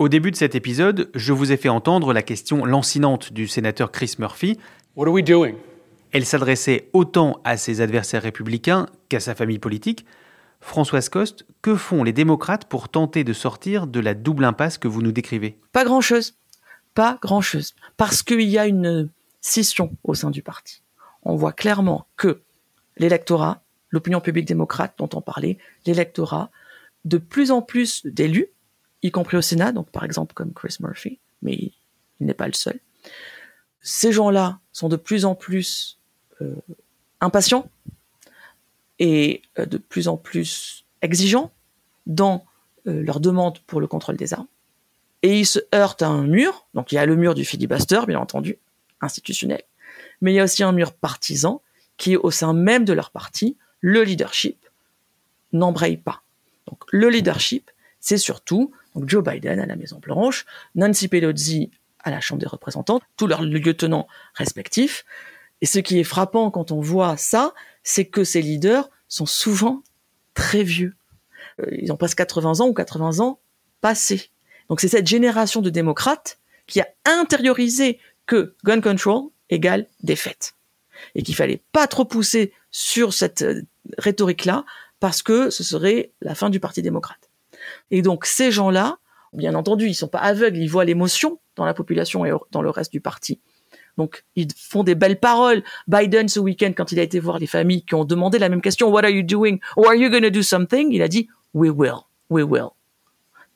Au 0.00 0.08
début 0.08 0.30
de 0.30 0.36
cet 0.36 0.54
épisode, 0.54 1.10
je 1.14 1.34
vous 1.34 1.52
ai 1.52 1.58
fait 1.58 1.68
entendre 1.68 2.14
la 2.14 2.22
question 2.22 2.64
lancinante 2.64 3.34
du 3.34 3.46
sénateur 3.46 3.92
Chris 3.92 4.14
Murphy. 4.18 4.58
What 4.96 5.08
are 5.08 5.12
we 5.12 5.22
doing? 5.22 5.56
Elle 6.12 6.24
s'adressait 6.24 6.88
autant 6.94 7.42
à 7.44 7.58
ses 7.58 7.82
adversaires 7.82 8.22
républicains 8.22 8.86
qu'à 9.10 9.20
sa 9.20 9.34
famille 9.34 9.58
politique. 9.58 10.06
Françoise 10.62 11.10
Coste, 11.10 11.44
que 11.60 11.76
font 11.76 12.02
les 12.02 12.14
démocrates 12.14 12.64
pour 12.64 12.88
tenter 12.88 13.24
de 13.24 13.34
sortir 13.34 13.86
de 13.86 14.00
la 14.00 14.14
double 14.14 14.46
impasse 14.46 14.78
que 14.78 14.88
vous 14.88 15.02
nous 15.02 15.12
décrivez? 15.12 15.58
Pas 15.70 15.84
grand-chose. 15.84 16.32
Pas 16.94 17.18
grand-chose. 17.20 17.74
Parce 17.98 18.22
qu'il 18.22 18.40
y 18.40 18.56
a 18.56 18.66
une 18.66 19.10
scission 19.42 19.94
au 20.02 20.14
sein 20.14 20.30
du 20.30 20.40
parti. 20.40 20.80
On 21.24 21.36
voit 21.36 21.52
clairement 21.52 22.06
que 22.16 22.40
l'électorat, 22.96 23.60
l'opinion 23.90 24.22
publique 24.22 24.48
démocrate 24.48 24.94
dont 24.96 25.10
on 25.12 25.20
parlait, 25.20 25.58
l'électorat, 25.84 26.50
de 27.04 27.18
plus 27.18 27.50
en 27.50 27.60
plus 27.60 28.06
d'élus, 28.06 28.46
y 29.02 29.10
compris 29.10 29.36
au 29.36 29.42
Sénat, 29.42 29.72
donc 29.72 29.90
par 29.90 30.04
exemple 30.04 30.34
comme 30.34 30.52
Chris 30.52 30.76
Murphy, 30.80 31.18
mais 31.42 31.54
il 31.54 31.72
n'est 32.20 32.34
pas 32.34 32.46
le 32.46 32.52
seul, 32.52 32.78
ces 33.80 34.12
gens-là 34.12 34.58
sont 34.72 34.88
de 34.88 34.96
plus 34.96 35.24
en 35.24 35.34
plus 35.34 35.98
euh, 36.42 36.54
impatients 37.20 37.70
et 38.98 39.42
euh, 39.58 39.66
de 39.66 39.78
plus 39.78 40.08
en 40.08 40.16
plus 40.16 40.84
exigeants 41.02 41.50
dans 42.06 42.44
euh, 42.86 43.02
leur 43.02 43.20
demande 43.20 43.58
pour 43.60 43.80
le 43.80 43.86
contrôle 43.86 44.16
des 44.16 44.34
armes. 44.34 44.46
Et 45.22 45.40
ils 45.40 45.46
se 45.46 45.58
heurtent 45.74 46.02
à 46.02 46.08
un 46.08 46.26
mur, 46.26 46.66
donc 46.74 46.92
il 46.92 46.94
y 46.94 46.98
a 46.98 47.06
le 47.06 47.16
mur 47.16 47.34
du 47.34 47.44
filibuster, 47.44 48.00
bien 48.06 48.18
entendu, 48.18 48.58
institutionnel, 49.00 49.62
mais 50.20 50.32
il 50.32 50.36
y 50.36 50.40
a 50.40 50.44
aussi 50.44 50.62
un 50.62 50.72
mur 50.72 50.92
partisan 50.92 51.62
qui 51.96 52.16
au 52.16 52.30
sein 52.30 52.54
même 52.54 52.84
de 52.84 52.94
leur 52.94 53.10
parti, 53.10 53.56
le 53.80 54.02
leadership 54.02 54.66
n'embraye 55.52 55.98
pas. 55.98 56.22
Donc 56.66 56.82
le 56.90 57.08
leadership, 57.10 57.70
c'est 58.00 58.18
surtout 58.18 58.72
donc 58.94 59.08
Joe 59.08 59.22
Biden 59.22 59.60
à 59.60 59.66
la 59.66 59.76
Maison 59.76 59.98
Blanche, 59.98 60.46
Nancy 60.74 61.08
Pelosi 61.08 61.70
à 62.00 62.10
la 62.10 62.20
Chambre 62.20 62.40
des 62.40 62.46
représentants, 62.46 63.00
tous 63.16 63.26
leurs 63.26 63.42
lieutenants 63.42 64.08
respectifs. 64.34 65.04
Et 65.60 65.66
ce 65.66 65.78
qui 65.78 65.98
est 65.98 66.04
frappant 66.04 66.50
quand 66.50 66.72
on 66.72 66.80
voit 66.80 67.16
ça, 67.16 67.54
c'est 67.82 68.06
que 68.06 68.24
ces 68.24 68.40
leaders 68.42 68.90
sont 69.08 69.26
souvent 69.26 69.82
très 70.34 70.62
vieux. 70.62 70.94
Euh, 71.60 71.66
ils 71.72 71.92
ont 71.92 71.96
presque 71.96 72.18
80 72.18 72.60
ans 72.60 72.68
ou 72.68 72.74
80 72.74 73.20
ans 73.20 73.40
passés. 73.80 74.30
Donc 74.68 74.80
c'est 74.80 74.88
cette 74.88 75.06
génération 75.06 75.60
de 75.60 75.70
démocrates 75.70 76.38
qui 76.66 76.80
a 76.80 76.88
intériorisé 77.04 77.98
que 78.26 78.54
gun 78.64 78.80
control 78.80 79.24
égale 79.50 79.86
défaite. 80.02 80.54
Et 81.14 81.22
qu'il 81.22 81.34
fallait 81.34 81.62
pas 81.72 81.86
trop 81.86 82.04
pousser 82.04 82.52
sur 82.70 83.12
cette 83.12 83.42
euh, 83.42 83.62
rhétorique-là 83.98 84.64
parce 85.00 85.22
que 85.22 85.50
ce 85.50 85.64
serait 85.64 86.12
la 86.20 86.34
fin 86.34 86.50
du 86.50 86.60
Parti 86.60 86.82
démocrate. 86.82 87.19
Et 87.90 88.02
donc 88.02 88.26
ces 88.26 88.50
gens-là, 88.50 88.98
bien 89.32 89.54
entendu, 89.54 89.86
ils 89.86 89.94
sont 89.94 90.08
pas 90.08 90.18
aveugles, 90.18 90.58
ils 90.58 90.68
voient 90.68 90.84
l'émotion 90.84 91.40
dans 91.56 91.64
la 91.64 91.74
population 91.74 92.24
et 92.24 92.32
dans 92.50 92.62
le 92.62 92.70
reste 92.70 92.92
du 92.92 93.00
parti. 93.00 93.40
Donc 93.96 94.24
ils 94.36 94.48
font 94.56 94.82
des 94.82 94.94
belles 94.94 95.20
paroles. 95.20 95.62
Biden 95.86 96.28
ce 96.28 96.40
week-end, 96.40 96.72
quand 96.76 96.92
il 96.92 96.98
a 96.98 97.02
été 97.02 97.20
voir 97.20 97.38
les 97.38 97.46
familles 97.46 97.84
qui 97.84 97.94
ont 97.94 98.04
demandé 98.04 98.38
la 98.38 98.48
même 98.48 98.62
question, 98.62 98.90
What 98.90 99.04
are 99.04 99.10
you 99.10 99.22
doing? 99.22 99.58
Or 99.76 99.88
are 99.88 99.94
you 99.94 100.10
going 100.10 100.22
to 100.22 100.30
do 100.30 100.42
something? 100.42 100.92
Il 100.92 101.02
a 101.02 101.08
dit 101.08 101.28
We 101.54 101.70
will, 101.70 102.00
we 102.30 102.44
will. 102.44 102.70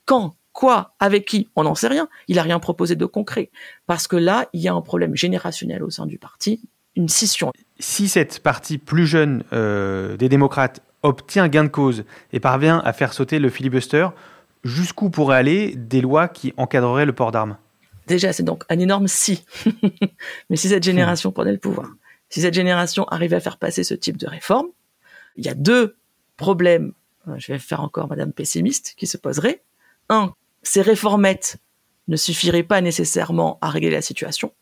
Quand 0.05 0.35
Quoi 0.55 0.95
Avec 1.01 1.25
qui? 1.25 1.49
On 1.57 1.63
n'en 1.63 1.75
sait 1.75 1.89
rien. 1.89 2.07
Il 2.29 2.37
n'a 2.37 2.41
rien 2.41 2.59
proposé 2.59 2.95
de 2.95 3.05
concret. 3.05 3.51
Parce 3.87 4.07
que 4.07 4.15
là, 4.15 4.47
il 4.53 4.61
y 4.61 4.69
a 4.69 4.73
un 4.73 4.81
problème 4.81 5.13
générationnel 5.13 5.83
au 5.83 5.89
sein 5.89 6.05
du 6.05 6.17
parti, 6.17 6.61
une 6.95 7.09
scission. 7.09 7.51
Si 7.77 8.07
cette 8.07 8.39
partie 8.39 8.77
plus 8.77 9.05
jeune 9.05 9.43
euh, 9.51 10.15
des 10.15 10.29
démocrates 10.29 10.81
obtient 11.05 11.47
gain 11.47 11.63
de 11.63 11.69
cause 11.69 12.03
et 12.33 12.39
parvient 12.39 12.81
à 12.85 12.93
faire 12.93 13.13
sauter 13.13 13.39
le 13.39 13.49
filibuster, 13.49 14.07
jusqu'où 14.63 15.09
pourraient 15.09 15.37
aller 15.37 15.75
des 15.75 16.01
lois 16.01 16.27
qui 16.27 16.53
encadreraient 16.57 17.05
le 17.05 17.13
port 17.13 17.31
d'armes 17.31 17.57
Déjà, 18.07 18.33
c'est 18.33 18.43
donc 18.43 18.63
un 18.69 18.79
énorme 18.79 19.07
si. 19.07 19.45
Mais 20.49 20.55
si 20.55 20.69
cette 20.69 20.83
génération 20.83 21.31
prenait 21.31 21.51
le 21.51 21.57
pouvoir, 21.57 21.89
si 22.29 22.41
cette 22.41 22.53
génération 22.53 23.05
arrivait 23.05 23.37
à 23.37 23.39
faire 23.39 23.57
passer 23.57 23.83
ce 23.83 23.93
type 23.93 24.17
de 24.17 24.27
réforme, 24.27 24.67
il 25.37 25.45
y 25.45 25.49
a 25.49 25.53
deux 25.53 25.95
problèmes, 26.37 26.93
euh, 27.27 27.35
je 27.37 27.51
vais 27.51 27.59
faire 27.59 27.81
encore 27.81 28.07
Madame 28.07 28.31
pessimiste, 28.31 28.93
qui 28.97 29.07
se 29.07 29.17
poseraient. 29.17 29.63
Un, 30.09 30.33
ces 30.61 30.81
réformettes 30.81 31.57
ne 32.07 32.15
suffiraient 32.15 32.63
pas 32.63 32.81
nécessairement 32.81 33.57
à 33.61 33.69
régler 33.69 33.89
la 33.89 34.01
situation. 34.01 34.53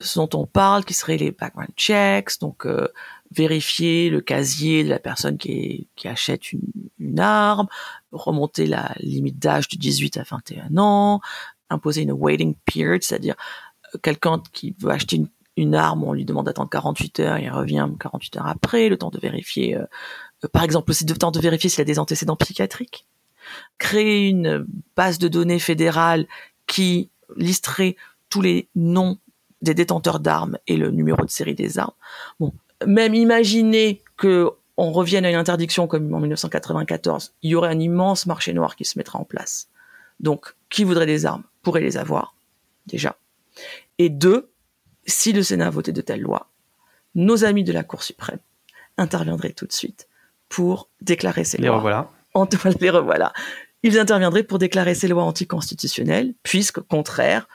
Ce 0.00 0.18
dont 0.18 0.28
on 0.34 0.46
parle, 0.46 0.84
qui 0.84 0.92
seraient 0.92 1.16
les 1.16 1.30
background 1.30 1.70
checks, 1.76 2.38
donc 2.40 2.66
euh, 2.66 2.88
vérifier 3.30 4.10
le 4.10 4.20
casier 4.20 4.84
de 4.84 4.88
la 4.88 4.98
personne 4.98 5.38
qui, 5.38 5.88
qui 5.96 6.08
achète 6.08 6.52
une, 6.52 6.62
une, 6.98 7.20
arme, 7.20 7.68
remonter 8.12 8.66
la 8.66 8.94
limite 9.00 9.38
d'âge 9.38 9.68
de 9.68 9.76
18 9.76 10.16
à 10.18 10.22
21 10.22 10.76
ans, 10.78 11.20
imposer 11.70 12.02
une 12.02 12.12
waiting 12.12 12.54
period, 12.64 13.02
c'est-à-dire 13.02 13.34
euh, 13.94 13.98
quelqu'un 14.02 14.42
qui 14.52 14.74
veut 14.78 14.90
acheter 14.90 15.16
une, 15.16 15.28
une, 15.56 15.74
arme, 15.74 16.04
on 16.04 16.12
lui 16.12 16.24
demande 16.24 16.46
d'attendre 16.46 16.70
48 16.70 17.20
heures, 17.20 17.38
il 17.38 17.50
revient 17.50 17.88
48 17.98 18.36
heures 18.36 18.46
après, 18.46 18.88
le 18.88 18.96
temps 18.96 19.10
de 19.10 19.18
vérifier, 19.18 19.76
euh, 19.76 19.84
euh, 20.44 20.48
par 20.48 20.62
exemple 20.62 20.90
aussi 20.90 21.04
le 21.04 21.14
temps 21.16 21.30
de 21.30 21.40
vérifier 21.40 21.70
s'il 21.70 21.80
a 21.80 21.84
des 21.84 21.98
antécédents 21.98 22.36
psychiatriques 22.36 23.06
créer 23.78 24.28
une 24.28 24.66
base 24.96 25.18
de 25.18 25.28
données 25.28 25.58
fédérale 25.58 26.26
qui 26.66 27.10
listerait 27.36 27.96
tous 28.28 28.40
les 28.40 28.68
noms 28.74 29.18
des 29.62 29.74
détenteurs 29.74 30.20
d'armes 30.20 30.58
et 30.66 30.76
le 30.76 30.90
numéro 30.90 31.24
de 31.24 31.30
série 31.30 31.54
des 31.54 31.78
armes. 31.78 31.94
Bon, 32.38 32.52
même 32.84 33.14
imaginer 33.14 34.02
que 34.16 34.50
on 34.76 34.92
revienne 34.92 35.24
à 35.24 35.30
une 35.30 35.36
interdiction 35.36 35.86
comme 35.86 36.12
en 36.12 36.20
1994, 36.20 37.32
il 37.42 37.50
y 37.50 37.54
aurait 37.54 37.70
un 37.70 37.80
immense 37.80 38.26
marché 38.26 38.52
noir 38.52 38.76
qui 38.76 38.84
se 38.84 38.98
mettra 38.98 39.18
en 39.18 39.24
place. 39.24 39.68
Donc, 40.20 40.54
qui 40.68 40.84
voudrait 40.84 41.06
des 41.06 41.24
armes 41.24 41.44
pourrait 41.62 41.80
les 41.80 41.96
avoir, 41.96 42.34
déjà. 42.86 43.16
Et 43.98 44.10
deux, 44.10 44.50
si 45.06 45.32
le 45.32 45.42
Sénat 45.42 45.70
votait 45.70 45.92
de 45.92 46.02
telles 46.02 46.20
lois, 46.20 46.50
nos 47.14 47.44
amis 47.44 47.64
de 47.64 47.72
la 47.72 47.84
Cour 47.84 48.02
suprême 48.02 48.38
interviendraient 48.98 49.52
tout 49.52 49.66
de 49.66 49.72
suite 49.72 50.08
pour 50.48 50.90
déclarer 51.00 51.44
ces 51.44 51.56
les 51.58 51.68
lois. 51.68 51.76
Revoilà 51.76 52.10
les 52.80 52.90
revoilà. 52.90 53.32
Ils 53.82 53.98
interviendraient 53.98 54.42
pour 54.42 54.58
déclarer 54.58 54.94
ces 54.94 55.08
lois 55.08 55.22
anticonstitutionnelles, 55.24 56.34
puisque 56.42 56.80
contraires 56.80 57.48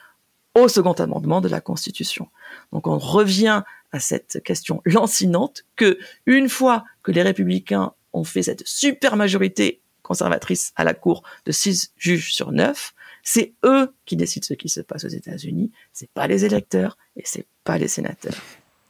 au 0.55 0.67
second 0.67 0.93
amendement 0.93 1.41
de 1.41 1.49
la 1.49 1.61
Constitution. 1.61 2.27
Donc 2.71 2.87
on 2.87 2.97
revient 2.97 3.63
à 3.91 3.99
cette 3.99 4.41
question 4.43 4.81
lancinante 4.85 5.63
que, 5.75 5.97
une 6.25 6.49
fois 6.49 6.83
que 7.03 7.11
les 7.11 7.21
républicains 7.21 7.93
ont 8.13 8.23
fait 8.23 8.43
cette 8.43 8.67
super 8.67 9.15
majorité 9.15 9.81
conservatrice 10.01 10.73
à 10.75 10.83
la 10.83 10.93
Cour 10.93 11.23
de 11.45 11.51
six 11.51 11.93
juges 11.97 12.33
sur 12.33 12.51
neuf, 12.51 12.93
c'est 13.23 13.53
eux 13.63 13.93
qui 14.05 14.15
décident 14.15 14.45
ce 14.45 14.53
qui 14.53 14.69
se 14.69 14.81
passe 14.81 15.05
aux 15.05 15.09
États-Unis, 15.09 15.71
c'est 15.93 16.09
pas 16.09 16.27
les 16.27 16.43
électeurs 16.43 16.97
et 17.15 17.21
c'est 17.25 17.45
pas 17.63 17.77
les 17.77 17.87
sénateurs. 17.87 18.33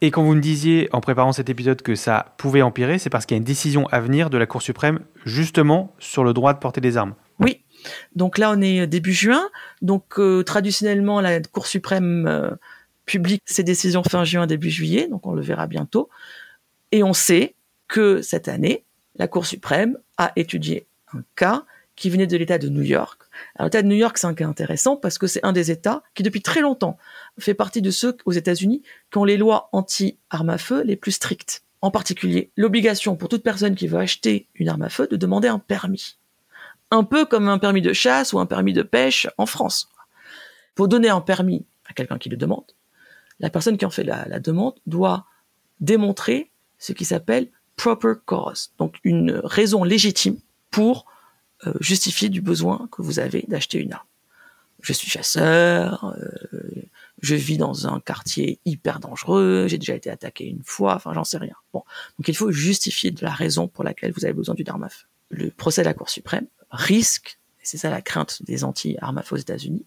Et 0.04 0.10
quand 0.10 0.24
vous 0.24 0.34
me 0.34 0.42
disiez 0.42 0.90
en 0.94 1.02
préparant 1.02 1.32
cet 1.32 1.50
épisode 1.50 1.84
que 1.84 1.94
ça 1.94 2.34
pouvait 2.38 2.64
empirer, 2.64 2.98
c'est 2.98 3.12
parce 3.12 3.28
qu'il 3.28 3.36
y 3.36 3.38
a 3.38 3.40
une 3.40 3.44
décision 3.44 3.88
à 3.90 4.00
venir 4.00 4.32
de 4.32 4.38
la 4.38 4.48
Cour 4.48 4.64
suprême 4.64 5.00
justement 5.26 5.94
sur 6.00 6.24
le 6.24 6.34
droit 6.34 6.54
de 6.54 6.60
porter 6.60 6.82
des 6.82 6.98
armes. 6.98 7.14
Donc 8.16 8.38
là, 8.38 8.52
on 8.56 8.62
est 8.62 8.88
début 8.88 9.14
juin. 9.14 9.50
Donc 9.82 10.20
euh, 10.20 10.44
traditionnellement, 10.44 11.22
la 11.22 11.40
Cour 11.42 11.68
suprême 11.68 12.26
euh, 12.28 12.52
publie 13.06 13.40
ses 13.46 13.64
décisions 13.64 14.04
fin 14.04 14.24
juin, 14.24 14.48
début 14.48 14.70
juillet. 14.70 15.08
Donc 15.08 15.26
on 15.26 15.34
le 15.34 15.42
verra 15.42 15.68
bientôt. 15.68 16.10
Et 16.92 17.04
on 17.04 17.14
sait 17.14 17.56
que 17.88 18.22
cette 18.22 18.48
année, 18.48 18.86
la 19.16 19.28
Cour 19.28 19.46
suprême 19.46 19.98
a 20.18 20.32
étudié 20.36 20.88
un 21.14 21.24
cas 21.36 21.66
qui 21.96 22.10
venait 22.10 22.28
de 22.28 22.38
l'État 22.38 22.58
de 22.58 22.70
New 22.70 22.82
York. 22.82 23.22
Alors 23.56 23.68
l'État 23.68 23.82
de 23.82 23.88
New 23.88 23.96
York, 23.96 24.18
c'est 24.18 24.28
un 24.28 24.34
cas 24.34 24.48
intéressant 24.48 24.96
parce 24.96 25.18
que 25.18 25.28
c'est 25.28 25.44
un 25.46 25.52
des 25.52 25.72
États 25.72 26.04
qui, 26.16 26.24
depuis 26.24 26.42
très 26.42 26.62
longtemps, 26.62 26.98
fait 27.38 27.54
partie 27.54 27.82
de 27.82 27.92
ceux 27.92 28.18
aux 28.26 28.32
États-Unis 28.32 28.82
qui 29.12 29.18
ont 29.18 29.24
les 29.24 29.38
lois 29.38 29.70
anti-armes 29.72 30.50
à 30.50 30.58
feu 30.58 30.84
les 30.84 30.96
plus 30.96 31.12
strictes. 31.12 31.64
En 31.82 31.92
particulier, 31.92 32.52
l'obligation 32.56 33.16
pour 33.16 33.30
toute 33.30 33.44
personne 33.44 33.76
qui 33.76 33.88
veut 33.88 34.00
acheter 34.00 34.48
une 34.56 34.70
arme 34.70 34.84
à 34.84 34.90
feu 34.90 35.08
de 35.08 35.16
demander 35.16 35.48
un 35.48 35.60
permis. 35.60 36.18
Un 36.92 37.04
peu 37.06 37.26
comme 37.26 37.48
un 37.48 37.58
permis 37.58 37.82
de 37.82 37.94
chasse 37.94 38.34
ou 38.34 38.40
un 38.40 38.46
permis 38.46 38.74
de 38.74 38.84
pêche 38.84 39.28
en 39.38 39.46
France. 39.46 39.90
Pour 40.76 40.90
donner 40.90 41.10
un 41.10 41.22
permis 41.22 41.66
à 41.86 41.94
quelqu'un 41.94 42.18
qui 42.18 42.30
le 42.30 42.38
demande, 42.38 42.66
la 43.40 43.50
personne 43.50 43.78
qui 43.78 43.86
en 43.86 43.90
fait 43.90 44.04
la, 44.04 44.40
demande 44.40 44.76
doit 44.86 45.26
démontrer 45.80 46.52
ce 46.78 46.94
qui 46.94 47.06
s'appelle 47.06 47.50
proper 47.76 48.14
cause, 48.26 48.72
donc 48.78 48.98
une 49.04 49.42
raison 49.44 49.84
légitime 49.84 50.38
pour 50.70 51.06
euh, 51.66 51.74
justifier 51.80 52.30
du 52.30 52.42
besoin 52.42 52.88
que 52.92 53.02
vous 53.02 53.20
avez 53.20 53.46
d'acheter 53.48 53.80
une 53.80 53.94
arme. 53.94 54.06
Je 54.82 54.94
suis 54.94 55.10
chasseur, 55.10 56.14
euh, 56.18 56.62
je 57.22 57.36
vis 57.36 57.58
dans 57.58 57.88
un 57.88 58.00
quartier 58.00 58.60
hyper 58.66 59.00
dangereux, 59.00 59.66
j'ai 59.68 59.78
déjà 59.78 59.96
été 59.96 60.10
attaqué 60.10 60.46
une 60.46 60.64
fois, 60.64 60.96
enfin 60.96 61.14
j'en 61.14 61.24
sais 61.24 61.38
rien. 61.38 61.56
Bon, 61.74 61.84
donc 62.20 62.28
il 62.28 62.36
faut 62.36 62.52
justifier 62.52 63.12
de 63.12 63.24
la 63.24 63.32
raison 63.32 63.68
pour 63.68 63.84
laquelle 63.84 64.12
vous 64.12 64.26
avez 64.26 64.34
besoin 64.34 64.56
d'une 64.56 64.70
arme. 64.70 64.88
Le 65.30 65.50
procès 65.50 65.82
de 65.82 65.88
la 65.88 65.94
Cour 65.94 66.10
suprême 66.10 66.48
risque, 66.72 67.40
et 67.62 67.66
c'est 67.66 67.78
ça 67.78 67.90
la 67.90 68.02
crainte 68.02 68.44
des 68.44 68.60
feu 68.60 69.36
aux 69.36 69.38
États-Unis, 69.38 69.86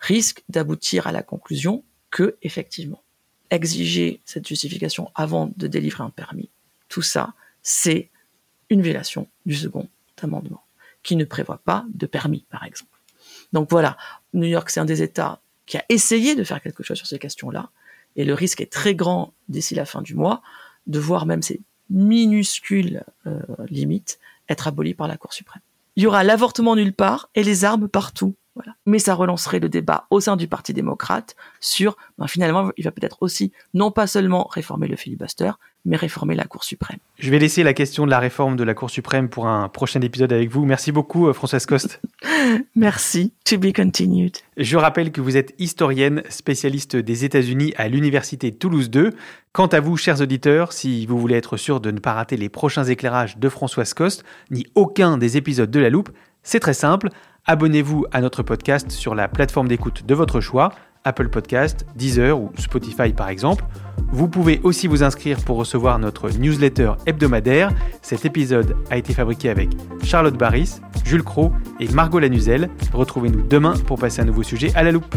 risque 0.00 0.42
d'aboutir 0.48 1.06
à 1.06 1.12
la 1.12 1.22
conclusion 1.22 1.84
que 2.10 2.36
effectivement 2.42 3.02
exiger 3.50 4.20
cette 4.24 4.46
justification 4.48 5.10
avant 5.14 5.52
de 5.56 5.66
délivrer 5.66 6.02
un 6.02 6.10
permis, 6.10 6.48
tout 6.88 7.02
ça, 7.02 7.34
c'est 7.62 8.10
une 8.70 8.82
violation 8.82 9.28
du 9.46 9.54
second 9.54 9.88
amendement 10.22 10.64
qui 11.02 11.16
ne 11.16 11.24
prévoit 11.24 11.58
pas 11.58 11.84
de 11.92 12.06
permis, 12.06 12.46
par 12.50 12.64
exemple. 12.64 12.98
Donc 13.52 13.70
voilà, 13.70 13.96
New 14.32 14.46
York, 14.46 14.70
c'est 14.70 14.80
un 14.80 14.84
des 14.84 15.02
États 15.02 15.40
qui 15.66 15.76
a 15.76 15.84
essayé 15.88 16.34
de 16.34 16.44
faire 16.44 16.60
quelque 16.60 16.82
chose 16.82 16.96
sur 16.96 17.06
ces 17.06 17.18
questions-là, 17.18 17.70
Et 18.16 18.24
le 18.24 18.34
risque 18.34 18.60
est 18.60 18.70
très 18.70 18.94
grand 18.94 19.32
d'ici 19.48 19.74
la 19.74 19.86
fin 19.86 20.02
du 20.02 20.14
mois 20.14 20.42
de 20.86 20.98
voir 20.98 21.24
même 21.24 21.42
ces 21.42 21.60
minuscules 21.88 23.04
euh, 23.26 23.40
limites 23.68 24.18
être 24.48 24.68
abolies 24.68 24.94
par 24.94 25.08
la 25.08 25.16
Cour 25.16 25.32
suprême. 25.32 25.62
Il 25.96 26.02
y 26.02 26.06
aura 26.06 26.24
l'avortement 26.24 26.76
nulle 26.76 26.94
part 26.94 27.28
et 27.34 27.44
les 27.44 27.64
armes 27.64 27.88
partout. 27.88 28.36
Voilà. 28.54 28.74
Mais 28.84 28.98
ça 28.98 29.14
relancerait 29.14 29.60
le 29.60 29.68
débat 29.68 30.06
au 30.10 30.20
sein 30.20 30.36
du 30.36 30.46
Parti 30.46 30.74
démocrate 30.74 31.36
sur, 31.60 31.96
ben, 32.18 32.26
finalement, 32.26 32.70
il 32.76 32.84
va 32.84 32.90
peut-être 32.90 33.22
aussi 33.22 33.50
non 33.72 33.90
pas 33.90 34.06
seulement 34.06 34.46
réformer 34.52 34.88
le 34.88 34.96
filibuster, 34.96 35.52
mais 35.84 35.96
réformer 35.96 36.34
la 36.34 36.44
Cour 36.44 36.62
suprême. 36.62 36.98
Je 37.18 37.30
vais 37.30 37.38
laisser 37.38 37.62
la 37.62 37.72
question 37.72 38.04
de 38.04 38.10
la 38.10 38.18
réforme 38.18 38.56
de 38.56 38.64
la 38.64 38.74
Cour 38.74 38.90
suprême 38.90 39.28
pour 39.28 39.46
un 39.46 39.68
prochain 39.68 40.00
épisode 40.00 40.32
avec 40.32 40.50
vous. 40.50 40.64
Merci 40.64 40.92
beaucoup, 40.92 41.28
euh, 41.28 41.32
Françoise 41.32 41.66
Coste. 41.66 42.00
Merci. 42.76 43.32
To 43.44 43.58
be 43.58 43.72
continued. 43.74 44.36
Je 44.56 44.76
rappelle 44.76 45.12
que 45.12 45.20
vous 45.20 45.36
êtes 45.36 45.54
historienne, 45.58 46.22
spécialiste 46.28 46.96
des 46.96 47.24
États-Unis 47.24 47.72
à 47.76 47.88
l'Université 47.88 48.52
Toulouse 48.52 48.90
2. 48.90 49.12
Quant 49.52 49.66
à 49.66 49.80
vous, 49.80 49.96
chers 49.96 50.20
auditeurs, 50.20 50.72
si 50.72 51.06
vous 51.06 51.18
voulez 51.18 51.36
être 51.36 51.56
sûr 51.56 51.80
de 51.80 51.90
ne 51.90 51.98
pas 51.98 52.12
rater 52.12 52.36
les 52.36 52.48
prochains 52.48 52.84
éclairages 52.84 53.38
de 53.38 53.48
Françoise 53.48 53.94
Coste, 53.94 54.24
ni 54.50 54.66
aucun 54.74 55.18
des 55.18 55.36
épisodes 55.36 55.70
de 55.70 55.80
La 55.80 55.90
Loupe, 55.90 56.10
c'est 56.42 56.60
très 56.60 56.74
simple. 56.74 57.08
Abonnez-vous 57.44 58.06
à 58.12 58.20
notre 58.20 58.44
podcast 58.44 58.92
sur 58.92 59.16
la 59.16 59.26
plateforme 59.26 59.66
d'écoute 59.66 60.06
de 60.06 60.14
votre 60.14 60.40
choix, 60.40 60.70
Apple 61.02 61.28
Podcast, 61.28 61.84
Deezer 61.96 62.38
ou 62.38 62.52
Spotify 62.56 63.12
par 63.12 63.30
exemple. 63.30 63.64
Vous 64.12 64.28
pouvez 64.28 64.60
aussi 64.62 64.86
vous 64.86 65.02
inscrire 65.02 65.38
pour 65.44 65.56
recevoir 65.56 65.98
notre 65.98 66.30
newsletter 66.30 66.92
hebdomadaire. 67.04 67.72
Cet 68.00 68.24
épisode 68.24 68.76
a 68.90 68.96
été 68.96 69.12
fabriqué 69.12 69.48
avec 69.48 69.70
Charlotte 70.04 70.38
Barris, 70.38 70.80
Jules 71.04 71.24
Cro 71.24 71.52
et 71.80 71.88
Margot 71.88 72.20
Lanuzel. 72.20 72.70
Retrouvez-nous 72.92 73.42
demain 73.42 73.74
pour 73.88 73.98
passer 73.98 74.22
un 74.22 74.26
nouveau 74.26 74.44
sujet 74.44 74.72
à 74.76 74.84
la 74.84 74.92
loupe. 74.92 75.16